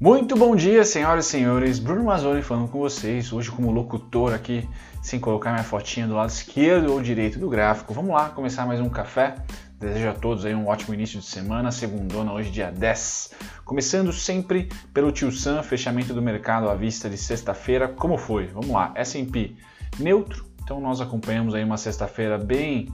Muito 0.00 0.34
bom 0.34 0.56
dia, 0.56 0.84
senhoras 0.84 1.26
e 1.26 1.28
senhores. 1.28 1.78
Bruno 1.78 2.02
Mazzoni 2.02 2.42
falando 2.42 2.68
com 2.68 2.80
vocês, 2.80 3.32
hoje 3.32 3.48
como 3.50 3.70
locutor 3.70 4.34
aqui, 4.34 4.68
sem 5.00 5.20
colocar 5.20 5.52
minha 5.52 5.62
fotinha 5.62 6.06
do 6.06 6.14
lado 6.14 6.30
esquerdo 6.30 6.92
ou 6.92 7.00
direito 7.00 7.38
do 7.38 7.48
gráfico. 7.48 7.94
Vamos 7.94 8.12
lá, 8.12 8.28
começar 8.30 8.66
mais 8.66 8.80
um 8.80 8.88
café. 8.88 9.36
Desejo 9.78 10.08
a 10.08 10.12
todos 10.12 10.44
aí 10.44 10.52
um 10.52 10.66
ótimo 10.66 10.94
início 10.94 11.20
de 11.20 11.26
semana, 11.26 11.70
segundona, 11.70 12.32
hoje 12.32 12.50
dia 12.50 12.72
10. 12.72 13.34
Começando 13.64 14.12
sempre 14.12 14.68
pelo 14.92 15.12
Tio 15.12 15.30
Sam, 15.30 15.62
fechamento 15.62 16.12
do 16.12 16.20
mercado 16.20 16.68
à 16.68 16.74
vista 16.74 17.08
de 17.08 17.16
sexta-feira. 17.16 17.86
Como 17.86 18.18
foi? 18.18 18.48
Vamos 18.48 18.70
lá, 18.70 18.92
S&P 18.96 19.54
neutro. 20.00 20.44
Então 20.64 20.80
nós 20.80 21.00
acompanhamos 21.00 21.54
aí 21.54 21.62
uma 21.62 21.76
sexta-feira 21.76 22.36
bem 22.36 22.88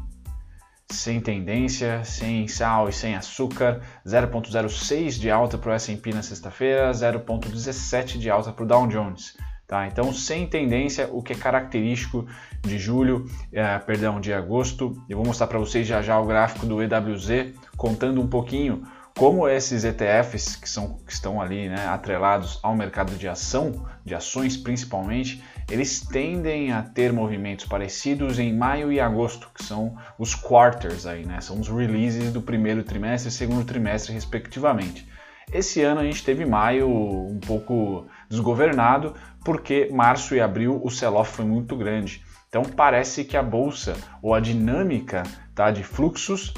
sem 0.90 1.20
tendência, 1.20 2.04
sem 2.04 2.46
sal 2.48 2.88
e 2.88 2.92
sem 2.92 3.14
açúcar, 3.14 3.80
0,06 4.06 5.18
de 5.18 5.30
alta 5.30 5.56
para 5.56 5.70
o 5.70 5.74
S&P 5.74 6.12
na 6.12 6.22
sexta-feira, 6.22 6.90
0,17 6.90 8.18
de 8.18 8.28
alta 8.28 8.52
para 8.52 8.64
o 8.64 8.66
Dow 8.66 8.86
Jones. 8.86 9.36
Tá? 9.66 9.86
Então, 9.86 10.12
sem 10.12 10.48
tendência, 10.48 11.08
o 11.12 11.22
que 11.22 11.32
é 11.32 11.36
característico 11.36 12.26
de 12.60 12.76
julho, 12.76 13.26
é, 13.52 13.78
perdão, 13.78 14.20
de 14.20 14.32
agosto. 14.32 15.00
Eu 15.08 15.18
vou 15.18 15.26
mostrar 15.26 15.46
para 15.46 15.60
vocês 15.60 15.86
já 15.86 16.02
já 16.02 16.18
o 16.18 16.26
gráfico 16.26 16.66
do 16.66 16.82
EWZ, 16.82 17.54
contando 17.76 18.20
um 18.20 18.26
pouquinho 18.26 18.82
como 19.16 19.48
esses 19.48 19.84
ETFs 19.84 20.56
que, 20.56 20.68
são, 20.68 20.98
que 21.06 21.12
estão 21.12 21.40
ali 21.40 21.68
né, 21.68 21.86
atrelados 21.86 22.58
ao 22.62 22.74
mercado 22.74 23.14
de 23.16 23.28
ação, 23.28 23.86
de 24.04 24.14
ações 24.14 24.56
principalmente, 24.56 25.42
eles 25.70 26.00
tendem 26.00 26.72
a 26.72 26.82
ter 26.82 27.12
movimentos 27.12 27.64
parecidos 27.64 28.38
em 28.38 28.52
maio 28.52 28.90
e 28.90 28.98
agosto, 28.98 29.48
que 29.54 29.64
são 29.64 29.96
os 30.18 30.34
quarters 30.34 31.06
aí, 31.06 31.24
né? 31.24 31.40
São 31.40 31.60
os 31.60 31.68
releases 31.68 32.32
do 32.32 32.42
primeiro 32.42 32.82
trimestre 32.82 33.28
e 33.28 33.32
segundo 33.32 33.64
trimestre, 33.64 34.12
respectivamente. 34.12 35.08
Esse 35.52 35.82
ano 35.82 36.00
a 36.00 36.04
gente 36.04 36.24
teve 36.24 36.44
maio 36.44 36.88
um 36.88 37.38
pouco 37.38 38.06
desgovernado, 38.28 39.14
porque 39.44 39.88
março 39.92 40.34
e 40.34 40.40
abril 40.40 40.80
o 40.82 40.90
sell-off 40.90 41.32
foi 41.32 41.44
muito 41.44 41.76
grande. 41.76 42.22
Então 42.48 42.62
parece 42.62 43.24
que 43.24 43.36
a 43.36 43.42
bolsa 43.42 43.96
ou 44.20 44.34
a 44.34 44.40
dinâmica 44.40 45.22
tá, 45.54 45.70
de 45.70 45.84
fluxos 45.84 46.52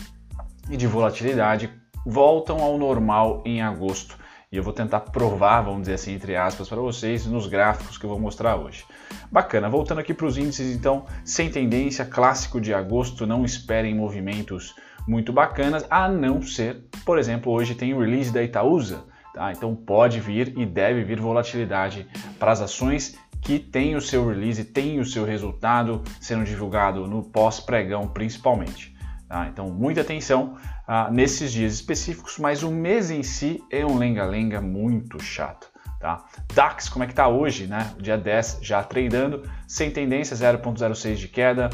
e 0.71 0.77
de 0.77 0.87
volatilidade 0.87 1.71
voltam 2.07 2.61
ao 2.61 2.79
normal 2.79 3.43
em 3.45 3.63
agosto. 3.63 4.17
E 4.53 4.57
eu 4.59 4.63
vou 4.63 4.75
tentar 4.75 5.01
provar, 5.01 5.63
vamos 5.63 5.81
dizer 5.81 5.95
assim, 5.95 6.13
entre 6.13 6.37
aspas, 6.37 6.69
para 6.69 6.79
vocês 6.79 7.25
nos 7.25 7.47
gráficos 7.47 7.97
que 7.97 8.05
eu 8.05 8.11
vou 8.11 8.21
mostrar 8.21 8.55
hoje. 8.55 8.85
Bacana, 9.31 9.67
voltando 9.67 10.01
aqui 10.01 10.13
para 10.13 10.27
os 10.27 10.37
índices, 10.37 10.77
então, 10.77 11.07
sem 11.25 11.51
tendência, 11.51 12.05
clássico 12.05 12.61
de 12.61 12.75
agosto, 12.75 13.27
não 13.27 13.47
esperem 13.47 13.95
movimentos 13.95 14.75
muito 15.09 15.33
bacanas, 15.33 15.87
a 15.89 16.07
não 16.07 16.43
ser, 16.43 16.85
por 17.03 17.19
exemplo, 17.19 17.51
hoje 17.51 17.75
tem 17.75 17.95
o 17.95 18.01
release 18.01 18.31
da 18.31 18.43
Itaúsa, 18.43 19.05
tá? 19.33 19.51
Então 19.53 19.75
pode 19.75 20.21
vir 20.21 20.53
e 20.55 20.67
deve 20.67 21.03
vir 21.03 21.19
volatilidade 21.19 22.07
para 22.39 22.53
as 22.53 22.61
ações 22.61 23.17
que 23.41 23.59
tem 23.59 23.97
o 23.97 24.03
seu 24.03 24.29
release, 24.29 24.67
tem 24.67 25.01
o 25.01 25.05
seu 25.07 25.25
resultado 25.25 26.03
sendo 26.21 26.45
divulgado 26.45 27.09
no 27.09 27.23
pós-pregão 27.23 28.07
principalmente. 28.07 28.92
Tá? 29.33 29.49
Então, 29.49 29.71
muita 29.71 30.03
atenção 30.03 30.59
ah, 30.87 31.11
nesses 31.11 31.51
dias 31.51 31.73
específicos, 31.73 32.39
mas 32.39 32.63
o 32.63 32.71
mês 32.71 33.11
em 33.11 33.23
si 33.23 33.65
é 33.71 33.83
um 33.83 33.97
lenga-lenga 33.97 34.61
muito 34.61 35.19
chato. 35.23 35.73
Tá? 35.99 36.23
DAX, 36.55 36.91
como 36.91 37.03
é 37.03 37.07
que 37.07 37.15
está 37.15 37.29
hoje, 37.29 37.67
né? 37.67 37.95
Dia 37.99 38.19
10 38.19 38.59
já 38.61 38.85
treinando, 38.85 39.49
sem 39.67 39.91
tendência, 39.91 40.37
0,06 40.37 41.15
de 41.15 41.29
queda. 41.29 41.71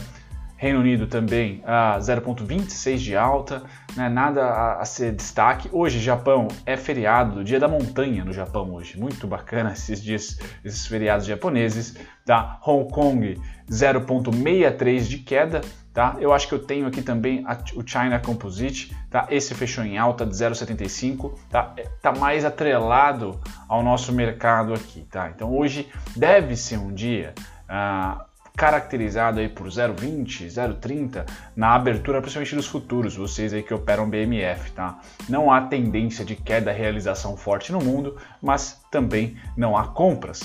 Reino 0.58 0.80
Unido 0.80 1.06
também 1.06 1.62
a 1.64 1.94
ah, 1.94 1.98
0,26 1.98 2.96
de 2.96 3.16
alta, 3.16 3.62
né? 3.96 4.08
nada 4.08 4.44
a, 4.44 4.80
a, 4.80 4.84
ser 4.84 5.12
destaque. 5.14 5.68
Hoje, 5.72 6.00
Japão 6.00 6.48
é 6.66 6.76
feriado, 6.76 7.44
dia 7.44 7.60
da 7.60 7.68
montanha 7.68 8.24
no 8.24 8.32
Japão 8.32 8.74
hoje, 8.74 8.98
muito 8.98 9.28
bacana 9.28 9.72
esses 9.72 10.02
dias, 10.02 10.36
esses 10.64 10.84
feriados 10.84 11.26
japoneses. 11.26 11.96
Tá? 12.26 12.58
Hong 12.66 12.90
Kong 12.92 13.40
0,63 13.70 15.00
de 15.02 15.18
queda, 15.18 15.60
Tá? 15.98 16.14
Eu 16.20 16.32
acho 16.32 16.46
que 16.46 16.54
eu 16.54 16.60
tenho 16.60 16.86
aqui 16.86 17.02
também 17.02 17.42
a, 17.44 17.58
o 17.74 17.84
China 17.84 18.20
Composite, 18.20 18.96
tá? 19.10 19.26
Esse 19.30 19.52
fechou 19.52 19.82
em 19.82 19.98
alta 19.98 20.24
de 20.24 20.32
0,75, 20.32 21.32
tá? 21.50 21.72
É, 21.76 21.88
tá 22.00 22.12
mais 22.12 22.44
atrelado 22.44 23.40
ao 23.68 23.82
nosso 23.82 24.12
mercado 24.12 24.72
aqui, 24.72 25.00
tá? 25.10 25.28
Então 25.34 25.52
hoje 25.56 25.88
deve 26.14 26.54
ser 26.54 26.78
um 26.78 26.94
dia 26.94 27.34
ah, 27.68 28.27
caracterizado 28.58 29.38
aí 29.38 29.48
por 29.48 29.68
0,20, 29.68 30.48
0,30 30.48 31.24
na 31.54 31.76
abertura, 31.76 32.20
principalmente 32.20 32.56
dos 32.56 32.66
futuros, 32.66 33.14
vocês 33.14 33.54
aí 33.54 33.62
que 33.62 33.72
operam 33.72 34.10
BMF, 34.10 34.72
tá? 34.72 34.98
Não 35.28 35.52
há 35.52 35.60
tendência 35.60 36.24
de 36.24 36.34
queda, 36.34 36.72
realização 36.72 37.36
forte 37.36 37.70
no 37.70 37.78
mundo, 37.78 38.16
mas 38.42 38.82
também 38.90 39.36
não 39.56 39.76
há 39.76 39.86
compras 39.86 40.40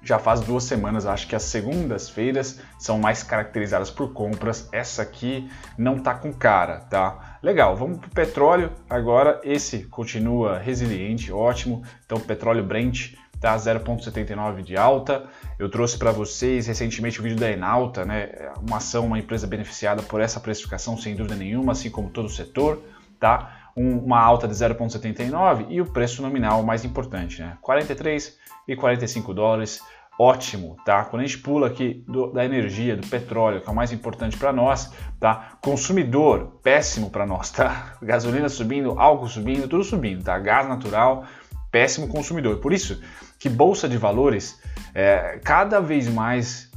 já 0.00 0.18
faz 0.18 0.40
duas 0.40 0.64
semanas, 0.64 1.04
acho 1.04 1.26
que 1.26 1.36
as 1.36 1.42
segundas-feiras 1.42 2.60
são 2.78 2.98
mais 2.98 3.22
caracterizadas 3.22 3.90
por 3.90 4.12
compras. 4.14 4.66
Essa 4.72 5.02
aqui 5.02 5.50
não 5.76 5.98
tá 5.98 6.14
com 6.14 6.32
cara, 6.32 6.80
tá? 6.80 7.38
Legal, 7.42 7.76
vamos 7.76 7.98
para 7.98 8.06
o 8.06 8.12
petróleo 8.12 8.72
agora. 8.88 9.38
Esse 9.44 9.84
continua 9.84 10.58
resiliente, 10.58 11.30
ótimo. 11.30 11.82
Então, 12.06 12.18
petróleo 12.20 12.64
Brent 12.64 13.16
tá 13.40 13.56
0,79 13.56 14.62
de 14.62 14.76
alta. 14.76 15.24
Eu 15.58 15.70
trouxe 15.70 15.98
para 15.98 16.12
vocês 16.12 16.66
recentemente 16.66 17.20
o 17.20 17.22
vídeo 17.22 17.38
da 17.38 17.50
Enalta, 17.50 18.04
né? 18.04 18.30
Uma 18.60 18.78
ação, 18.78 19.06
uma 19.06 19.18
empresa 19.18 19.46
beneficiada 19.46 20.02
por 20.02 20.20
essa 20.20 20.40
precificação, 20.40 20.96
sem 20.96 21.14
dúvida 21.14 21.36
nenhuma, 21.36 21.72
assim 21.72 21.90
como 21.90 22.10
todo 22.10 22.26
o 22.26 22.30
setor, 22.30 22.82
tá? 23.18 23.70
Um, 23.76 23.98
uma 23.98 24.20
alta 24.20 24.48
de 24.48 24.54
0,79 24.54 25.66
e 25.68 25.80
o 25.80 25.86
preço 25.86 26.20
nominal 26.20 26.62
mais 26.62 26.84
importante, 26.84 27.40
né? 27.40 27.56
43 27.62 28.36
e 28.66 28.76
45 28.76 29.32
dólares. 29.32 29.80
Ótimo, 30.20 30.76
tá? 30.84 31.04
Quando 31.04 31.22
a 31.22 31.26
gente 31.26 31.38
pula 31.38 31.68
aqui 31.68 32.04
do, 32.08 32.32
da 32.32 32.44
energia, 32.44 32.96
do 32.96 33.06
petróleo, 33.06 33.60
que 33.60 33.68
é 33.68 33.72
o 33.72 33.74
mais 33.74 33.92
importante 33.92 34.36
para 34.36 34.52
nós, 34.52 34.92
tá? 35.20 35.52
Consumidor, 35.62 36.58
péssimo 36.60 37.08
para 37.08 37.24
nós, 37.24 37.52
tá? 37.52 37.94
Gasolina 38.02 38.48
subindo, 38.48 38.98
álcool 38.98 39.28
subindo, 39.28 39.68
tudo 39.68 39.84
subindo, 39.84 40.24
tá? 40.24 40.36
Gás 40.40 40.68
natural, 40.68 41.24
péssimo 41.70 42.08
consumidor. 42.08 42.58
Por 42.58 42.72
isso 42.72 43.00
que 43.38 43.48
bolsa 43.48 43.88
de 43.88 43.96
valores, 43.96 44.60
é, 44.94 45.38
cada 45.44 45.80
vez 45.80 46.08
mais, 46.08 46.70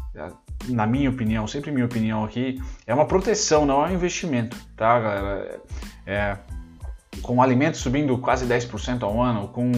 na 0.68 0.86
minha 0.86 1.10
opinião, 1.10 1.48
sempre 1.48 1.72
minha 1.72 1.86
opinião 1.86 2.24
aqui, 2.24 2.62
é 2.86 2.94
uma 2.94 3.06
proteção, 3.06 3.66
não 3.66 3.86
é 3.86 3.90
um 3.90 3.94
investimento, 3.94 4.56
tá, 4.76 5.00
galera? 5.00 5.62
É, 6.06 6.38
com 7.22 7.42
alimentos 7.42 7.80
subindo 7.80 8.18
quase 8.18 8.46
10% 8.46 9.04
ao 9.04 9.22
ano, 9.22 9.48
com 9.50 9.72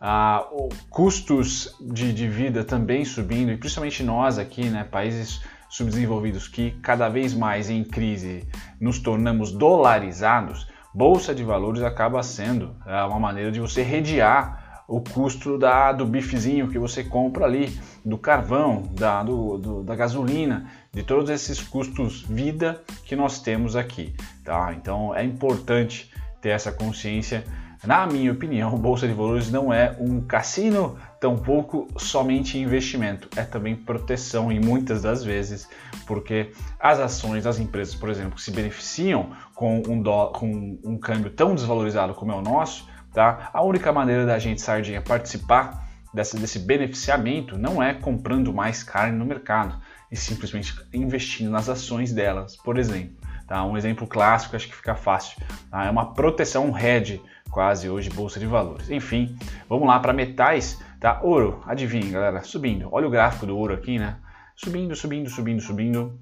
ah, 0.00 0.46
custos 0.90 1.74
de, 1.80 2.12
de, 2.12 2.28
vida 2.28 2.64
também 2.64 3.04
subindo, 3.04 3.50
e 3.50 3.56
principalmente 3.56 4.02
nós 4.02 4.38
aqui, 4.38 4.68
né, 4.68 4.84
países 4.84 5.42
subdesenvolvidos 5.68 6.48
que 6.48 6.72
cada 6.82 7.08
vez 7.08 7.34
mais 7.34 7.68
em 7.68 7.84
crise 7.84 8.48
nos 8.80 8.98
tornamos 8.98 9.52
dolarizados, 9.52 10.68
bolsa 10.94 11.34
de 11.34 11.42
valores 11.42 11.82
acaba 11.82 12.22
sendo 12.22 12.76
ah, 12.86 13.06
uma 13.06 13.18
maneira 13.18 13.50
de 13.50 13.60
você 13.60 13.82
rediar 13.82 14.67
o 14.88 15.02
custo 15.02 15.58
da, 15.58 15.92
do 15.92 16.06
bifezinho 16.06 16.68
que 16.68 16.78
você 16.78 17.04
compra 17.04 17.44
ali, 17.44 17.78
do 18.02 18.16
carvão, 18.16 18.82
da, 18.92 19.22
do, 19.22 19.58
do, 19.58 19.82
da 19.84 19.94
gasolina, 19.94 20.70
de 20.90 21.02
todos 21.02 21.28
esses 21.28 21.60
custos 21.60 22.22
vida 22.22 22.82
que 23.04 23.14
nós 23.14 23.38
temos 23.38 23.76
aqui. 23.76 24.14
Tá? 24.42 24.72
Então 24.72 25.14
é 25.14 25.22
importante 25.22 26.10
ter 26.40 26.48
essa 26.48 26.72
consciência 26.72 27.44
na 27.84 28.06
minha 28.06 28.32
opinião, 28.32 28.70
Bolsa 28.78 29.06
de 29.06 29.14
Valores 29.14 29.50
não 29.50 29.72
é 29.72 29.94
um 30.00 30.20
cassino, 30.20 30.96
tampouco 31.20 31.86
somente 31.96 32.58
investimento, 32.58 33.28
é 33.36 33.42
também 33.42 33.76
proteção 33.76 34.50
e 34.50 34.58
muitas 34.58 35.02
das 35.02 35.22
vezes, 35.22 35.68
porque 36.06 36.50
as 36.80 36.98
ações 36.98 37.44
das 37.44 37.58
empresas, 37.58 37.94
por 37.94 38.08
exemplo, 38.08 38.36
que 38.36 38.42
se 38.42 38.50
beneficiam 38.50 39.30
com 39.54 39.78
um, 39.78 40.02
com 40.32 40.78
um 40.84 40.98
câmbio 40.98 41.30
tão 41.30 41.54
desvalorizado 41.54 42.14
como 42.14 42.32
é 42.32 42.34
o 42.34 42.42
nosso, 42.42 42.88
tá? 43.12 43.50
a 43.52 43.62
única 43.62 43.92
maneira 43.92 44.24
da 44.26 44.38
gente, 44.38 44.60
Sardinha, 44.60 45.00
participar 45.00 45.88
desse, 46.12 46.38
desse 46.38 46.58
beneficiamento 46.58 47.58
não 47.58 47.82
é 47.82 47.94
comprando 47.94 48.52
mais 48.52 48.82
carne 48.82 49.16
no 49.16 49.24
mercado, 49.24 49.80
e 50.10 50.16
simplesmente 50.16 50.74
investindo 50.92 51.50
nas 51.50 51.68
ações 51.68 52.12
delas, 52.12 52.56
por 52.56 52.78
exemplo. 52.78 53.16
Tá? 53.46 53.64
Um 53.64 53.76
exemplo 53.76 54.06
clássico, 54.06 54.56
acho 54.56 54.68
que 54.68 54.76
fica 54.76 54.94
fácil. 54.94 55.40
Tá? 55.70 55.84
É 55.84 55.90
uma 55.90 56.12
proteção, 56.12 56.76
hedge 56.78 57.20
quase 57.50 57.88
hoje 57.88 58.10
bolsa 58.10 58.38
de 58.38 58.46
valores. 58.46 58.90
Enfim, 58.90 59.36
vamos 59.68 59.88
lá 59.88 59.98
para 59.98 60.12
metais, 60.12 60.78
tá? 61.00 61.20
Ouro, 61.22 61.62
adivinha, 61.66 62.10
galera, 62.10 62.42
subindo. 62.42 62.88
Olha 62.92 63.06
o 63.06 63.10
gráfico 63.10 63.46
do 63.46 63.56
ouro 63.56 63.74
aqui, 63.74 63.98
né? 63.98 64.16
Subindo, 64.54 64.94
subindo, 64.94 65.30
subindo, 65.30 65.60
subindo. 65.62 66.20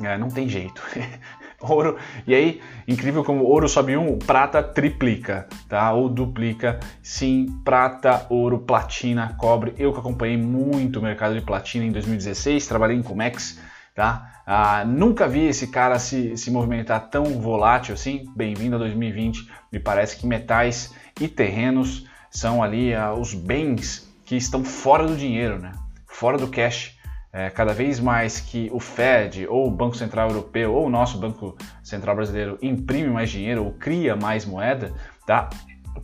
É, 0.00 0.18
não 0.18 0.28
tem 0.28 0.48
jeito. 0.48 0.82
ouro. 1.68 1.96
E 2.26 2.34
aí, 2.34 2.60
incrível 2.86 3.24
como 3.24 3.44
ouro 3.44 3.68
sobe 3.68 3.96
um, 3.96 4.18
prata 4.18 4.62
triplica, 4.62 5.46
tá? 5.68 5.92
Ou 5.92 6.08
duplica. 6.08 6.80
Sim, 7.02 7.46
prata, 7.64 8.26
ouro, 8.28 8.58
platina, 8.58 9.34
cobre. 9.38 9.74
Eu 9.78 9.92
que 9.92 9.98
acompanhei 9.98 10.36
muito 10.36 10.98
o 10.98 11.02
mercado 11.02 11.34
de 11.34 11.40
platina 11.40 11.84
em 11.84 11.92
2016, 11.92 12.66
trabalhei 12.66 12.96
em 12.96 13.02
Comex 13.02 13.60
tá? 13.94 14.42
Ah, 14.44 14.84
nunca 14.84 15.28
vi 15.28 15.46
esse 15.46 15.68
cara 15.68 15.98
se, 15.98 16.36
se 16.36 16.50
movimentar 16.50 17.08
tão 17.08 17.24
volátil 17.40 17.94
assim. 17.94 18.26
Bem-vindo 18.34 18.76
a 18.76 18.78
2020. 18.78 19.48
Me 19.72 19.78
parece 19.78 20.16
que 20.16 20.26
metais 20.26 20.92
e 21.20 21.28
terrenos 21.28 22.04
são 22.30 22.62
ali 22.62 22.92
uh, 22.92 23.12
os 23.12 23.32
bens 23.32 24.12
que 24.24 24.36
estão 24.36 24.64
fora 24.64 25.06
do 25.06 25.16
dinheiro, 25.16 25.60
né? 25.60 25.72
fora 26.14 26.38
do 26.38 26.48
cash. 26.48 26.93
É, 27.36 27.50
cada 27.50 27.74
vez 27.74 27.98
mais 27.98 28.38
que 28.38 28.70
o 28.72 28.78
Fed 28.78 29.44
ou 29.48 29.66
o 29.66 29.70
Banco 29.70 29.96
Central 29.96 30.28
Europeu 30.28 30.72
ou 30.72 30.86
o 30.86 30.88
nosso 30.88 31.18
Banco 31.18 31.56
Central 31.82 32.14
Brasileiro 32.14 32.56
imprime 32.62 33.10
mais 33.10 33.28
dinheiro 33.28 33.64
ou 33.64 33.72
cria 33.72 34.14
mais 34.14 34.46
moeda, 34.46 34.94
tá? 35.26 35.50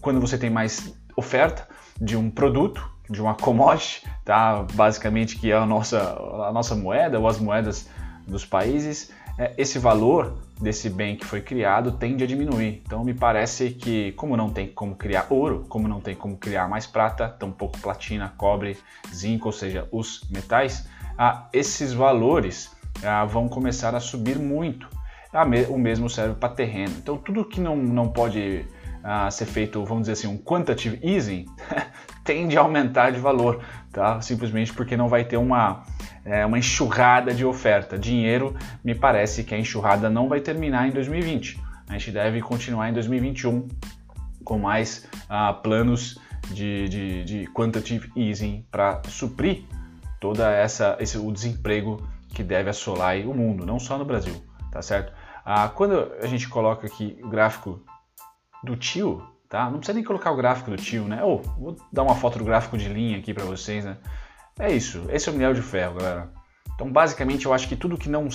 quando 0.01 0.21
você 0.21 0.37
tem 0.37 0.51
mais 0.51 0.93
oferta 1.17 1.69
de 2.01 2.17
um 2.17 2.29
produto, 2.29 2.85
de 3.09 3.23
uma 3.23 3.37
commodity, 3.37 4.05
tá? 4.25 4.67
basicamente 4.75 5.39
que 5.39 5.53
é 5.53 5.57
a 5.57 5.65
nossa, 5.65 6.01
a 6.49 6.53
nossa 6.53 6.75
moeda 6.75 7.21
ou 7.21 7.29
as 7.29 7.39
moedas 7.39 7.89
dos 8.27 8.45
países, 8.45 9.13
é, 9.39 9.55
esse 9.57 9.79
valor 9.79 10.37
desse 10.61 10.91
bem 10.91 11.15
que 11.15 11.25
foi 11.25 11.41
criado 11.41 11.93
tende 11.93 12.25
a 12.25 12.27
diminuir. 12.27 12.83
Então 12.85 13.05
me 13.05 13.15
parece 13.15 13.71
que 13.71 14.11
como 14.13 14.37
não 14.37 14.51
tem 14.51 14.67
como 14.67 14.97
criar 14.97 15.29
ouro, 15.31 15.65
como 15.69 15.87
não 15.87 16.01
tem 16.01 16.17
como 16.17 16.37
criar 16.37 16.69
mais 16.69 16.89
prata, 16.89 17.29
tampouco 17.29 17.79
platina, 17.79 18.35
cobre, 18.37 18.77
zinco, 19.15 19.47
ou 19.47 19.53
seja, 19.53 19.89
os 19.93 20.29
metais, 20.29 20.89
ah, 21.23 21.51
esses 21.53 21.93
valores 21.93 22.75
ah, 23.05 23.27
vão 23.27 23.47
começar 23.47 23.95
a 23.95 24.01
subir 24.01 24.39
muito. 24.39 24.89
Ah, 25.31 25.45
o 25.69 25.79
mesmo 25.79 26.09
serve 26.09 26.35
para 26.37 26.49
terreno. 26.49 26.95
Então 26.97 27.19
tudo 27.19 27.45
que 27.45 27.61
não, 27.61 27.77
não 27.77 28.09
pode 28.09 28.65
ah, 29.05 29.31
ser 29.31 29.45
feito, 29.45 29.85
vamos 29.85 30.05
dizer 30.05 30.13
assim, 30.13 30.27
um 30.29 30.39
quantitative 30.39 30.99
easing, 31.03 31.45
tende 32.25 32.57
a 32.57 32.63
aumentar 32.63 33.11
de 33.11 33.21
valor, 33.21 33.63
tá? 33.93 34.19
Simplesmente 34.23 34.73
porque 34.73 34.97
não 34.97 35.09
vai 35.09 35.25
ter 35.25 35.37
uma, 35.37 35.83
é, 36.25 36.47
uma 36.47 36.59
enxurrada 36.59 37.35
de 37.35 37.45
oferta. 37.45 37.99
Dinheiro, 37.99 38.57
me 38.83 38.95
parece 38.95 39.45
que 39.45 39.55
a 39.55 39.59
enxurrada 39.59 40.09
não 40.09 40.27
vai 40.27 40.41
terminar 40.41 40.89
em 40.89 40.91
2020. 40.91 41.61
A 41.87 41.99
gente 41.99 42.13
deve 42.13 42.41
continuar 42.41 42.89
em 42.89 42.95
2021 42.95 43.69
com 44.43 44.59
mais 44.59 45.07
ah, 45.29 45.53
planos 45.53 46.19
de, 46.51 46.89
de, 46.89 47.25
de 47.25 47.47
quantitative 47.53 48.11
easing 48.17 48.65
para 48.71 49.03
suprir 49.07 49.65
toda 50.21 50.51
essa 50.53 50.97
esse, 51.01 51.19
o 51.19 51.33
desemprego 51.33 52.07
que 52.29 52.45
deve 52.45 52.71
assolar 52.71 53.17
o 53.27 53.35
mundo, 53.35 53.67
não 53.67 53.81
só 53.81 53.99
no 53.99 54.05
Brasil, 54.05 54.35
tá 54.71 54.81
certo? 54.83 55.13
Ah, 55.45 55.69
quando 55.69 56.13
a 56.23 56.27
gente 56.27 56.49
coloca 56.49 56.87
aqui 56.87 57.19
o 57.25 57.29
gráfico 57.29 57.83
do 58.63 58.77
tio, 58.77 59.27
tá? 59.49 59.65
Não 59.65 59.79
precisa 59.79 59.97
nem 59.97 60.05
colocar 60.05 60.31
o 60.31 60.37
gráfico 60.37 60.71
do 60.71 60.77
tio, 60.77 61.05
né? 61.05 61.25
Ou 61.25 61.41
oh, 61.41 61.61
vou 61.61 61.77
dar 61.93 62.03
uma 62.03 62.15
foto 62.15 62.39
do 62.39 62.45
gráfico 62.45 62.79
de 62.79 62.89
linha 62.89 63.19
aqui 63.19 63.35
para 63.35 63.45
vocês, 63.45 63.85
né? 63.85 63.97
É 64.59 64.71
isso, 64.71 65.07
esse 65.09 65.29
é 65.29 65.33
o 65.33 65.35
minério 65.35 65.55
de 65.55 65.63
ferro, 65.63 65.95
galera. 65.95 66.31
Então, 66.75 66.91
basicamente, 66.93 67.47
eu 67.47 67.53
acho 67.53 67.69
que 67.69 67.77
tudo 67.77 67.97
que 67.97 68.09
não, 68.09 68.29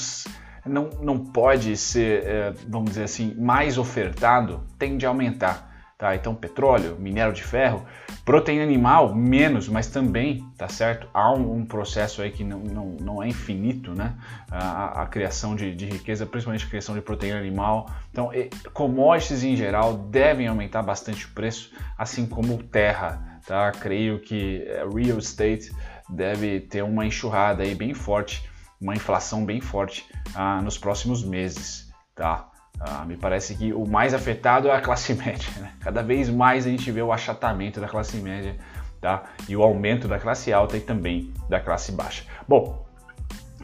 não, 0.66 0.90
não 1.02 1.20
pode 1.20 1.78
ser, 1.78 2.24
é, 2.26 2.52
vamos 2.68 2.92
dizer 2.92 3.04
assim, 3.04 3.34
mais 3.36 3.78
ofertado 3.78 4.66
tende 4.78 5.06
a 5.06 5.10
aumentar. 5.10 5.75
Tá? 5.98 6.14
Então, 6.14 6.36
petróleo, 6.36 6.98
minério 7.00 7.32
de 7.32 7.42
ferro, 7.42 7.86
proteína 8.26 8.64
animal, 8.64 9.16
menos, 9.16 9.70
mas 9.70 9.88
também, 9.88 10.46
tá 10.58 10.68
certo? 10.68 11.08
Há 11.14 11.32
um, 11.32 11.60
um 11.60 11.66
processo 11.66 12.22
aí 12.22 12.32
que 12.32 12.44
não, 12.44 12.60
não, 12.60 12.86
não 13.00 13.24
é 13.24 13.30
infinito, 13.30 13.94
né? 13.94 14.14
A, 14.52 15.04
a 15.04 15.06
criação 15.06 15.56
de, 15.56 15.74
de, 15.74 15.86
riqueza, 15.86 16.26
principalmente 16.26 16.66
a 16.66 16.70
criação 16.70 16.96
de 16.96 17.02
proteína 17.02 17.40
animal. 17.40 17.90
Então, 18.12 18.34
e, 18.34 18.50
commodities 18.74 19.42
em 19.42 19.56
geral 19.56 19.94
devem 19.94 20.48
aumentar 20.48 20.84
bastante 20.84 21.28
o 21.28 21.30
preço, 21.30 21.72
assim 21.98 22.26
como 22.26 22.62
terra, 22.62 23.40
tá? 23.48 23.72
Creio 23.72 24.20
que 24.20 24.64
é, 24.68 24.84
real 24.94 25.18
estate 25.18 25.74
deve 26.10 26.60
ter 26.60 26.84
uma 26.84 27.06
enxurrada 27.06 27.64
aí 27.64 27.74
bem 27.74 27.94
forte, 27.94 28.50
uma 28.82 28.94
inflação 28.94 29.46
bem 29.46 29.62
forte 29.62 30.06
ah, 30.36 30.62
nos 30.62 30.78
próximos 30.78 31.24
meses, 31.24 31.90
tá? 32.14 32.50
Ah, 32.80 33.06
me 33.06 33.16
parece 33.16 33.56
que 33.56 33.74
o 33.74 33.86
mais 33.86 34.14
afetado 34.14 34.68
é 34.68 34.76
a 34.76 34.82
classe 34.82 35.14
média. 35.16 35.50
Né? 35.60 35.72
Cada 35.80 36.02
vez 36.02 36.30
mais 36.30 36.66
a 36.66 36.70
gente 36.70 36.92
vê 36.92 37.02
o 37.02 37.12
achatamento 37.12 37.80
da 37.80 37.88
classe 37.88 38.18
média 38.18 38.56
tá? 39.02 39.24
e 39.48 39.56
o 39.56 39.64
aumento 39.64 40.08
da 40.08 40.20
classe 40.20 40.52
alta 40.52 40.78
e 40.78 40.82
também 40.82 41.34
da 41.50 41.60
classe 41.60 41.92
baixa. 41.92 42.26
Bom, 42.48 42.86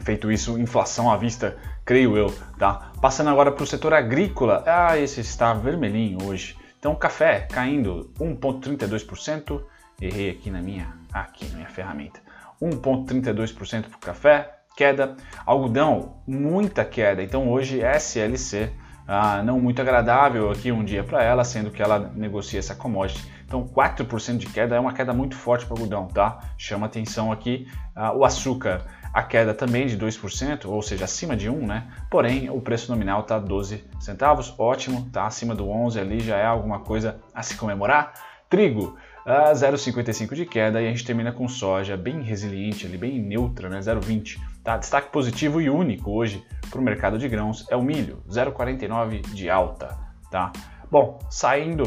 feito 0.00 0.30
isso, 0.30 0.58
inflação 0.58 1.10
à 1.10 1.16
vista, 1.16 1.56
creio 1.84 2.16
eu. 2.16 2.34
Tá? 2.58 2.92
Passando 3.00 3.30
agora 3.30 3.52
para 3.52 3.64
o 3.64 3.66
setor 3.66 3.92
agrícola, 3.92 4.62
ah, 4.66 4.98
esse 4.98 5.20
está 5.20 5.52
vermelhinho 5.52 6.24
hoje. 6.24 6.56
Então, 6.78 6.94
café 6.96 7.46
caindo 7.50 8.10
1,32%. 8.18 9.62
Errei 10.00 10.30
aqui 10.30 10.50
na 10.50 10.60
minha, 10.60 10.92
aqui 11.12 11.46
na 11.50 11.58
minha 11.58 11.68
ferramenta. 11.68 12.20
1,32% 12.60 13.82
para 13.82 13.96
o 13.96 14.00
café, 14.00 14.62
queda. 14.76 15.16
Algodão, 15.44 16.16
muita 16.26 16.84
queda. 16.84 17.22
Então 17.22 17.48
hoje 17.50 17.80
SLC 17.80 18.72
ah, 19.06 19.42
não 19.42 19.60
muito 19.60 19.80
agradável 19.82 20.50
aqui 20.50 20.70
um 20.70 20.84
dia 20.84 21.02
para 21.02 21.22
ela, 21.22 21.44
sendo 21.44 21.70
que 21.70 21.82
ela 21.82 21.98
negocia 22.14 22.58
essa 22.58 22.74
commodity. 22.74 23.30
Então 23.46 23.68
4% 23.68 24.38
de 24.38 24.46
queda 24.46 24.76
é 24.76 24.80
uma 24.80 24.92
queda 24.92 25.12
muito 25.12 25.36
forte 25.36 25.66
para 25.66 25.74
o 25.74 25.78
algodão, 25.78 26.06
tá? 26.08 26.38
Chama 26.56 26.86
atenção 26.86 27.30
aqui 27.30 27.66
ah, 27.94 28.12
o 28.12 28.24
açúcar, 28.24 28.82
a 29.12 29.22
queda 29.22 29.52
também 29.52 29.86
de 29.86 29.98
2%, 29.98 30.64
ou 30.66 30.80
seja, 30.80 31.04
acima 31.04 31.36
de 31.36 31.50
1, 31.50 31.66
né? 31.66 31.86
Porém, 32.10 32.48
o 32.48 32.60
preço 32.60 32.90
nominal 32.90 33.20
está 33.20 33.38
12 33.38 33.84
centavos, 34.00 34.54
ótimo, 34.58 35.08
tá 35.12 35.26
acima 35.26 35.54
do 35.54 35.68
11 35.68 36.00
ali 36.00 36.20
já 36.20 36.36
é 36.36 36.46
alguma 36.46 36.80
coisa 36.80 37.20
a 37.34 37.42
se 37.42 37.56
comemorar. 37.56 38.14
Trigo, 38.48 38.96
uh, 39.26 39.52
0,55 39.54 40.34
de 40.34 40.46
queda 40.46 40.80
e 40.80 40.86
a 40.86 40.90
gente 40.90 41.04
termina 41.04 41.32
com 41.32 41.46
soja 41.48 41.96
bem 41.96 42.22
resiliente 42.22 42.86
ali, 42.86 42.96
bem 42.96 43.20
neutra, 43.20 43.68
né? 43.68 43.80
0,20. 43.80 44.38
Tá? 44.62 44.76
Destaque 44.76 45.10
positivo 45.10 45.60
e 45.60 45.68
único 45.68 46.10
hoje 46.10 46.46
para 46.70 46.80
o 46.80 46.82
mercado 46.82 47.18
de 47.18 47.28
grãos 47.28 47.66
é 47.68 47.76
o 47.76 47.82
milho, 47.82 48.22
0,49 48.28 49.20
de 49.32 49.50
alta. 49.50 49.98
Tá? 50.30 50.52
Bom, 50.90 51.18
saindo 51.30 51.84